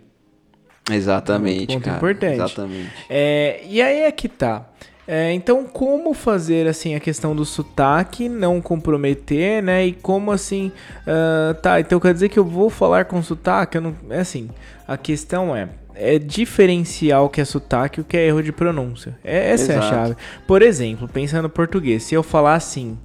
Exatamente, 0.90 1.72
um 1.72 1.74
ponto 1.74 1.84
cara. 1.84 1.96
importante. 1.96 2.34
Exatamente. 2.34 2.90
É, 3.08 3.62
e 3.68 3.80
aí 3.80 4.00
é 4.02 4.12
que 4.12 4.28
tá. 4.28 4.68
É, 5.10 5.32
então, 5.32 5.64
como 5.64 6.12
fazer 6.12 6.68
assim 6.68 6.94
a 6.94 7.00
questão 7.00 7.34
do 7.34 7.42
sotaque, 7.42 8.28
não 8.28 8.60
comprometer, 8.60 9.62
né? 9.62 9.86
E 9.86 9.92
como 9.94 10.30
assim, 10.30 10.70
uh, 11.06 11.54
tá? 11.62 11.80
Então 11.80 11.98
quer 11.98 12.12
dizer 12.12 12.28
que 12.28 12.38
eu 12.38 12.44
vou 12.44 12.68
falar 12.68 13.06
com 13.06 13.22
sotaque? 13.22 13.78
Eu 13.78 13.80
não, 13.80 13.96
é 14.10 14.18
assim. 14.18 14.50
A 14.86 14.98
questão 14.98 15.56
é, 15.56 15.70
é 15.94 16.18
diferenciar 16.18 17.24
o 17.24 17.30
que 17.30 17.40
é 17.40 17.44
sotaque 17.46 18.00
e 18.00 18.02
o 18.02 18.04
que 18.04 18.18
é 18.18 18.26
erro 18.26 18.42
de 18.42 18.52
pronúncia. 18.52 19.18
É, 19.24 19.50
essa 19.50 19.72
Exato. 19.72 19.78
é 19.82 19.88
a 19.88 19.90
chave. 19.90 20.16
Por 20.46 20.60
exemplo, 20.60 21.08
pensando 21.08 21.44
no 21.44 21.48
português, 21.48 22.02
se 22.02 22.14
eu 22.14 22.22
falar 22.22 22.56
assim, 22.56 22.98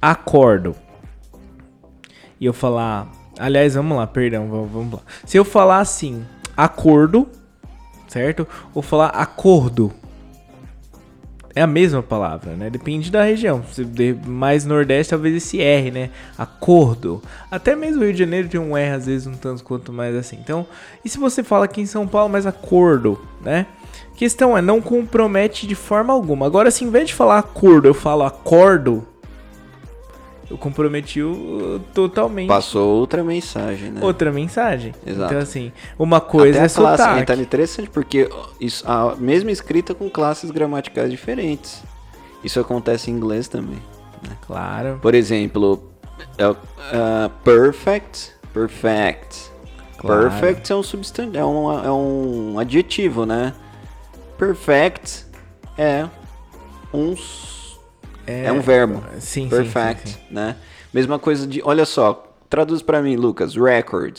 acordo, 0.00 0.76
e 2.40 2.46
eu 2.46 2.52
falar, 2.52 3.10
aliás, 3.36 3.74
vamos 3.74 3.96
lá, 3.96 4.06
perdão, 4.06 4.46
vamos 4.46 4.92
lá. 4.92 5.00
Se 5.26 5.36
eu 5.36 5.44
falar 5.44 5.80
assim, 5.80 6.24
acordo, 6.56 7.28
certo? 8.06 8.46
Ou 8.72 8.80
falar 8.80 9.08
acordo 9.08 9.92
é 11.54 11.62
a 11.62 11.66
mesma 11.66 12.02
palavra, 12.02 12.54
né? 12.54 12.70
Depende 12.70 13.10
da 13.10 13.22
região. 13.22 13.62
Se 13.72 13.86
mais 14.26 14.64
nordeste, 14.64 15.10
talvez 15.10 15.36
esse 15.36 15.60
R, 15.60 15.90
né? 15.90 16.10
Acordo. 16.36 17.22
Até 17.50 17.76
mesmo 17.76 18.00
o 18.02 18.04
Rio 18.04 18.12
de 18.12 18.18
Janeiro 18.18 18.48
tem 18.48 18.60
um 18.60 18.76
R, 18.76 18.94
às 18.94 19.06
vezes, 19.06 19.26
um 19.26 19.34
tanto 19.34 19.62
quanto 19.62 19.92
mais 19.92 20.14
assim. 20.16 20.36
Então, 20.40 20.66
e 21.04 21.08
se 21.08 21.18
você 21.18 21.42
fala 21.42 21.66
aqui 21.66 21.80
em 21.80 21.86
São 21.86 22.06
Paulo, 22.06 22.30
mais 22.30 22.46
acordo, 22.46 23.20
né? 23.40 23.66
Questão 24.16 24.56
é, 24.56 24.62
não 24.62 24.80
compromete 24.80 25.66
de 25.66 25.74
forma 25.74 26.12
alguma. 26.12 26.46
Agora, 26.46 26.70
se 26.70 26.84
em 26.84 26.90
vez 26.90 27.08
de 27.08 27.14
falar 27.14 27.38
acordo, 27.38 27.88
eu 27.88 27.94
falo 27.94 28.22
acordo, 28.22 29.06
eu 30.52 30.58
comprometi 30.58 31.22
o, 31.22 31.80
totalmente. 31.94 32.46
Passou 32.46 32.98
outra 32.98 33.24
mensagem, 33.24 33.90
né? 33.90 34.00
Outra 34.02 34.30
mensagem. 34.30 34.94
Exato. 35.06 35.32
Então, 35.32 35.42
assim, 35.42 35.72
uma 35.98 36.20
coisa 36.20 36.58
Até 36.58 36.58
é 36.58 36.66
a 36.66 36.68
classe, 36.68 37.02
sotaque. 37.02 37.26
Tá 37.26 37.34
interessante 37.36 37.88
porque 37.88 38.28
isso, 38.60 38.84
a 38.86 39.16
mesma 39.16 39.50
escrita 39.50 39.94
com 39.94 40.10
classes 40.10 40.50
gramaticais 40.50 41.10
diferentes. 41.10 41.82
Isso 42.44 42.60
acontece 42.60 43.10
em 43.10 43.14
inglês 43.14 43.48
também. 43.48 43.78
Né? 44.22 44.36
Claro. 44.46 44.98
Por 45.00 45.14
exemplo, 45.14 45.90
uh, 46.38 47.30
perfect, 47.42 48.32
perfect. 48.52 49.50
Claro. 49.96 50.28
Perfect 50.28 50.70
é 50.70 50.76
um 50.76 50.82
substantivo, 50.82 51.38
é 51.38 51.44
um, 51.46 51.84
é 51.84 51.92
um 51.92 52.58
adjetivo, 52.58 53.24
né? 53.24 53.54
Perfect 54.36 55.24
é 55.78 56.06
um 56.92 57.16
é, 58.26 58.44
é 58.46 58.52
um 58.52 58.60
verbo. 58.60 59.04
Sim, 59.18 59.48
Perfect, 59.48 60.08
sim, 60.08 60.14
sim, 60.14 60.20
né? 60.30 60.56
Mesma 60.92 61.18
coisa 61.18 61.46
de, 61.46 61.62
olha 61.64 61.84
só, 61.84 62.34
traduz 62.48 62.82
para 62.82 63.00
mim, 63.02 63.16
Lucas, 63.16 63.54
record. 63.56 64.18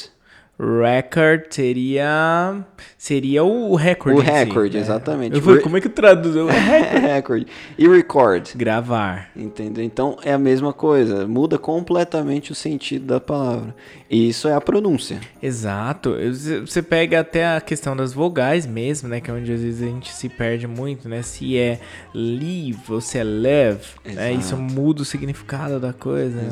Record 0.59 1.45
seria. 1.49 2.63
Seria 2.95 3.43
o 3.43 3.75
recorde. 3.75 4.19
O 4.19 4.21
em 4.21 4.25
si, 4.25 4.31
recorde, 4.31 4.77
né? 4.77 4.83
exatamente. 4.83 5.35
Eu 5.35 5.41
falei, 5.41 5.61
como 5.61 5.77
é 5.77 5.81
que 5.81 5.89
traduz? 5.89 6.35
Recorde. 6.35 7.07
Record. 7.07 7.47
E 7.77 7.87
record. 7.87 8.55
Gravar. 8.55 9.29
Entendeu? 9.35 9.83
Então 9.83 10.17
é 10.23 10.31
a 10.31 10.37
mesma 10.37 10.71
coisa, 10.71 11.27
muda 11.27 11.57
completamente 11.57 12.51
o 12.51 12.55
sentido 12.55 13.05
da 13.05 13.19
palavra. 13.19 13.75
E 14.09 14.29
isso 14.29 14.47
é 14.47 14.53
a 14.53 14.61
pronúncia. 14.61 15.19
Exato. 15.41 16.15
Você 16.61 16.83
pega 16.83 17.19
até 17.21 17.55
a 17.55 17.59
questão 17.59 17.95
das 17.95 18.13
vogais 18.13 18.67
mesmo, 18.67 19.09
né? 19.09 19.19
Que 19.19 19.31
é 19.31 19.33
onde 19.33 19.51
às 19.51 19.61
vezes 19.61 19.81
a 19.81 19.87
gente 19.91 20.13
se 20.13 20.29
perde 20.29 20.67
muito, 20.67 21.09
né? 21.09 21.23
Se 21.23 21.57
é 21.57 21.79
leave 22.13 22.77
ou 22.89 23.01
se 23.01 23.17
é 23.17 23.23
leve, 23.23 23.87
né? 24.05 24.31
Isso 24.31 24.55
muda 24.55 25.01
o 25.01 25.05
significado 25.05 25.79
da 25.79 25.93
coisa. 25.93 26.41
né? 26.41 26.47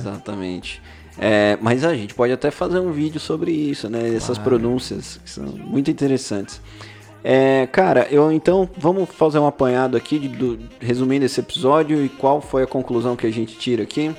É, 1.23 1.55
mas 1.61 1.83
a 1.85 1.93
gente 1.93 2.15
pode 2.15 2.33
até 2.33 2.49
fazer 2.49 2.79
um 2.79 2.91
vídeo 2.91 3.19
sobre 3.19 3.51
isso, 3.51 3.87
né? 3.87 4.15
Essas 4.15 4.39
pronúncias 4.39 5.19
que 5.23 5.29
são 5.29 5.45
muito 5.45 5.91
interessantes. 5.91 6.59
É, 7.23 7.67
cara, 7.71 8.07
eu 8.09 8.31
então 8.31 8.67
vamos 8.75 9.07
fazer 9.11 9.37
um 9.37 9.45
apanhado 9.45 9.95
aqui 9.95 10.17
de- 10.17 10.27
do, 10.29 10.57
resumindo 10.79 11.23
esse 11.23 11.39
episódio 11.39 12.03
e 12.03 12.09
qual 12.09 12.41
foi 12.41 12.63
a 12.63 12.67
conclusão 12.67 13.15
que 13.15 13.27
a 13.27 13.31
gente 13.31 13.55
tira 13.55 13.83
aqui. 13.83 14.11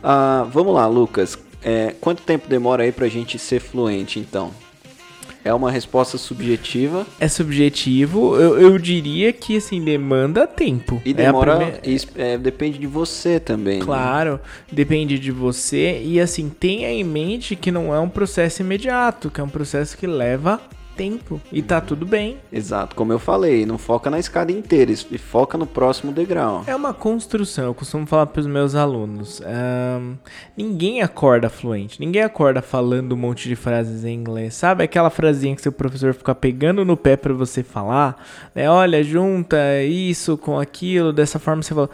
Ah, 0.00 0.46
vamos 0.48 0.72
lá, 0.72 0.86
Lucas. 0.86 1.36
É, 1.60 1.92
quanto 2.00 2.22
tempo 2.22 2.46
demora 2.48 2.84
aí 2.84 2.92
pra 2.92 3.08
gente 3.08 3.36
ser 3.36 3.58
fluente, 3.58 4.20
então? 4.20 4.52
É 5.44 5.54
uma 5.54 5.70
resposta 5.70 6.18
subjetiva 6.18 7.06
É 7.20 7.28
subjetivo. 7.28 8.36
Eu, 8.36 8.58
eu 8.60 8.78
diria 8.78 9.32
que, 9.32 9.56
assim, 9.56 9.82
demanda 9.82 10.46
tempo. 10.46 11.00
e 11.04 11.10
É 11.10 11.14
demora. 11.14 11.56
primeira- 11.56 11.80
es- 11.84 12.06
é, 12.16 12.36
depende 12.36 12.78
de 12.78 12.86
você 12.86 13.38
também. 13.40 13.78
né? 13.78 13.84
Claro, 13.84 14.40
depende 14.70 15.18
de 15.18 15.30
você. 15.30 16.00
E 16.04 16.20
assim, 16.20 16.48
tenha 16.48 16.90
em 16.90 17.04
mente 17.04 17.56
que 17.56 17.70
não 17.70 17.94
é 17.94 18.00
um 18.00 18.08
processo 18.08 18.62
imediato, 18.62 19.30
que 19.30 19.40
é 19.40 19.44
um 19.44 19.48
processo 19.48 19.96
que 19.96 20.06
leva 20.06 20.60
tempo. 20.98 21.40
E 21.52 21.62
tá 21.62 21.80
tudo 21.80 22.04
bem. 22.04 22.38
Exato, 22.52 22.96
como 22.96 23.12
eu 23.12 23.18
falei, 23.20 23.64
não 23.64 23.78
foca 23.78 24.10
na 24.10 24.18
escada 24.18 24.50
inteira, 24.52 24.90
es- 24.90 25.06
foca 25.18 25.56
no 25.56 25.64
próximo 25.66 26.10
degrau. 26.12 26.64
É 26.66 26.74
uma 26.74 26.92
construção, 26.92 27.66
eu 27.66 27.74
costumo 27.74 28.04
falar 28.06 28.26
para 28.26 28.40
os 28.40 28.46
meus 28.46 28.74
alunos. 28.74 29.40
ahn, 29.42 30.14
ninguém 30.56 31.00
acorda 31.00 31.48
fluente, 31.48 32.00
ninguém 32.00 32.22
acorda 32.22 32.60
falando 32.60 33.12
um 33.12 33.16
monte 33.16 33.48
de 33.48 33.54
frases 33.54 34.04
em 34.04 34.12
inglês. 34.14 34.54
Sabe 34.54 34.82
aquela 34.82 35.08
frasinha 35.10 35.54
que 35.54 35.62
seu 35.62 35.70
professor 35.72 36.12
fica 36.12 36.34
pegando 36.34 36.84
no 36.84 36.96
pé 36.96 37.16
para 37.16 37.32
você 37.32 37.62
falar? 37.62 38.22
Né? 38.54 38.68
Olha, 38.68 39.02
junta 39.04 39.56
isso 39.84 40.36
com 40.36 40.58
aquilo, 40.58 41.12
dessa 41.12 41.38
forma 41.38 41.62
você 41.62 41.72
fala. 41.74 41.88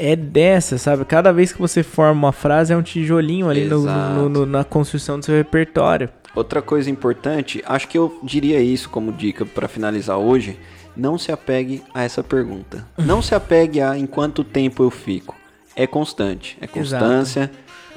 É 0.00 0.14
dessa, 0.14 0.78
sabe? 0.78 1.04
Cada 1.04 1.32
vez 1.32 1.52
que 1.52 1.58
você 1.60 1.82
forma 1.82 2.12
uma 2.28 2.32
frase 2.32 2.72
é 2.72 2.76
um 2.76 2.82
tijolinho 2.82 3.48
ali 3.50 3.64
no- 3.64 3.80
no- 4.14 4.28
no- 4.28 4.46
na 4.46 4.62
construção 4.62 5.18
do 5.18 5.24
seu 5.24 5.34
repertório. 5.34 6.08
Outra 6.38 6.62
coisa 6.62 6.88
importante, 6.88 7.60
acho 7.66 7.88
que 7.88 7.98
eu 7.98 8.20
diria 8.22 8.60
isso 8.60 8.88
como 8.88 9.10
dica 9.10 9.44
para 9.44 9.66
finalizar 9.66 10.18
hoje, 10.18 10.56
não 10.96 11.18
se 11.18 11.32
apegue 11.32 11.82
a 11.92 12.04
essa 12.04 12.22
pergunta. 12.22 12.86
Não 12.96 13.20
se 13.20 13.34
apegue 13.34 13.80
a 13.80 13.98
em 13.98 14.06
quanto 14.06 14.44
tempo 14.44 14.84
eu 14.84 14.90
fico. 14.90 15.34
É 15.74 15.84
constante, 15.84 16.56
é 16.60 16.68
constância. 16.68 17.50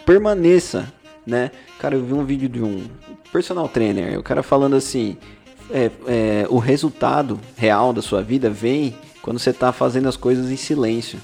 Permaneça, 0.08 0.92
né? 1.24 1.52
Cara, 1.78 1.94
eu 1.94 2.04
vi 2.04 2.14
um 2.14 2.26
vídeo 2.26 2.50
de 2.50 2.64
um 2.64 2.88
personal 3.32 3.70
trainer, 3.70 4.18
o 4.18 4.24
cara 4.24 4.42
falando 4.42 4.76
assim, 4.76 5.18
é, 5.70 5.92
é, 6.08 6.48
o 6.50 6.58
resultado 6.58 7.40
real 7.56 7.94
da 7.94 8.02
sua 8.02 8.24
vida 8.24 8.50
vem 8.50 8.96
quando 9.22 9.38
você 9.38 9.54
tá 9.54 9.72
fazendo 9.72 10.10
as 10.10 10.18
coisas 10.18 10.50
em 10.50 10.58
silêncio. 10.58 11.20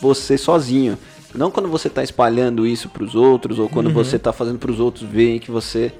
Você 0.00 0.38
sozinho. 0.38 0.96
Não 1.34 1.50
quando 1.50 1.68
você 1.68 1.90
tá 1.90 2.04
espalhando 2.04 2.64
isso 2.64 2.88
pros 2.88 3.16
outros 3.16 3.58
ou 3.58 3.68
quando 3.68 3.90
você 3.90 4.16
tá 4.16 4.32
fazendo 4.32 4.60
pros 4.60 4.78
outros 4.78 5.08
verem 5.10 5.40
que 5.40 5.50
você, 5.50 5.92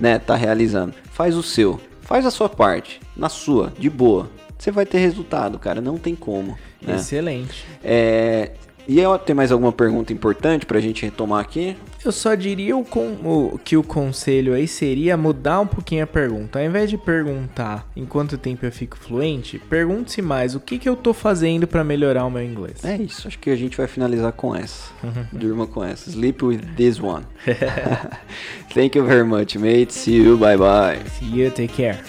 né, 0.00 0.18
tá 0.18 0.34
realizando. 0.34 0.94
Faz 1.12 1.36
o 1.36 1.42
seu. 1.42 1.80
Faz 2.00 2.26
a 2.26 2.30
sua 2.30 2.48
parte. 2.48 3.00
Na 3.16 3.28
sua, 3.28 3.72
de 3.78 3.88
boa. 3.88 4.30
Você 4.58 4.70
vai 4.70 4.84
ter 4.84 4.98
resultado, 4.98 5.58
cara. 5.58 5.80
Não 5.80 5.96
tem 5.96 6.16
como. 6.16 6.58
Né? 6.82 6.96
Excelente. 6.96 7.64
É, 7.84 8.52
e 8.88 8.98
eu, 9.00 9.18
tem 9.18 9.34
mais 9.34 9.52
alguma 9.52 9.72
pergunta 9.72 10.12
importante 10.12 10.66
pra 10.66 10.80
gente 10.80 11.02
retomar 11.04 11.40
aqui? 11.40 11.76
Eu 12.04 12.10
só 12.12 12.34
diria 12.34 12.76
o 12.76 12.84
con- 12.84 13.16
o- 13.24 13.58
que 13.62 13.76
o 13.76 13.82
conselho 13.82 14.54
aí 14.54 14.66
seria 14.66 15.16
mudar 15.16 15.60
um 15.60 15.66
pouquinho 15.66 16.02
a 16.04 16.06
pergunta. 16.06 16.58
Ao 16.58 16.64
invés 16.64 16.88
de 16.88 16.96
perguntar 16.96 17.86
em 17.94 18.06
quanto 18.06 18.38
tempo 18.38 18.64
eu 18.64 18.72
fico 18.72 18.96
fluente, 18.96 19.58
pergunte-se 19.58 20.22
mais 20.22 20.54
o 20.54 20.60
que, 20.60 20.78
que 20.78 20.88
eu 20.88 20.96
tô 20.96 21.12
fazendo 21.12 21.66
para 21.66 21.84
melhorar 21.84 22.24
o 22.24 22.30
meu 22.30 22.42
inglês. 22.42 22.84
É 22.84 22.96
isso. 22.96 23.28
Acho 23.28 23.38
que 23.38 23.50
a 23.50 23.56
gente 23.56 23.76
vai 23.76 23.86
finalizar 23.86 24.32
com 24.32 24.54
essa. 24.56 24.90
Durma 25.30 25.66
com 25.66 25.84
essa. 25.84 26.08
Sleep 26.10 26.42
with 26.44 26.60
this 26.76 26.98
one. 27.00 27.24
Thank 28.74 28.96
you 28.96 29.04
very 29.04 29.24
much, 29.24 29.56
mate. 29.58 29.92
See 29.92 30.16
you. 30.16 30.36
Bye 30.38 30.56
bye. 30.56 30.98
See 31.18 31.26
you, 31.42 31.50
take 31.50 31.74
care. 31.74 32.00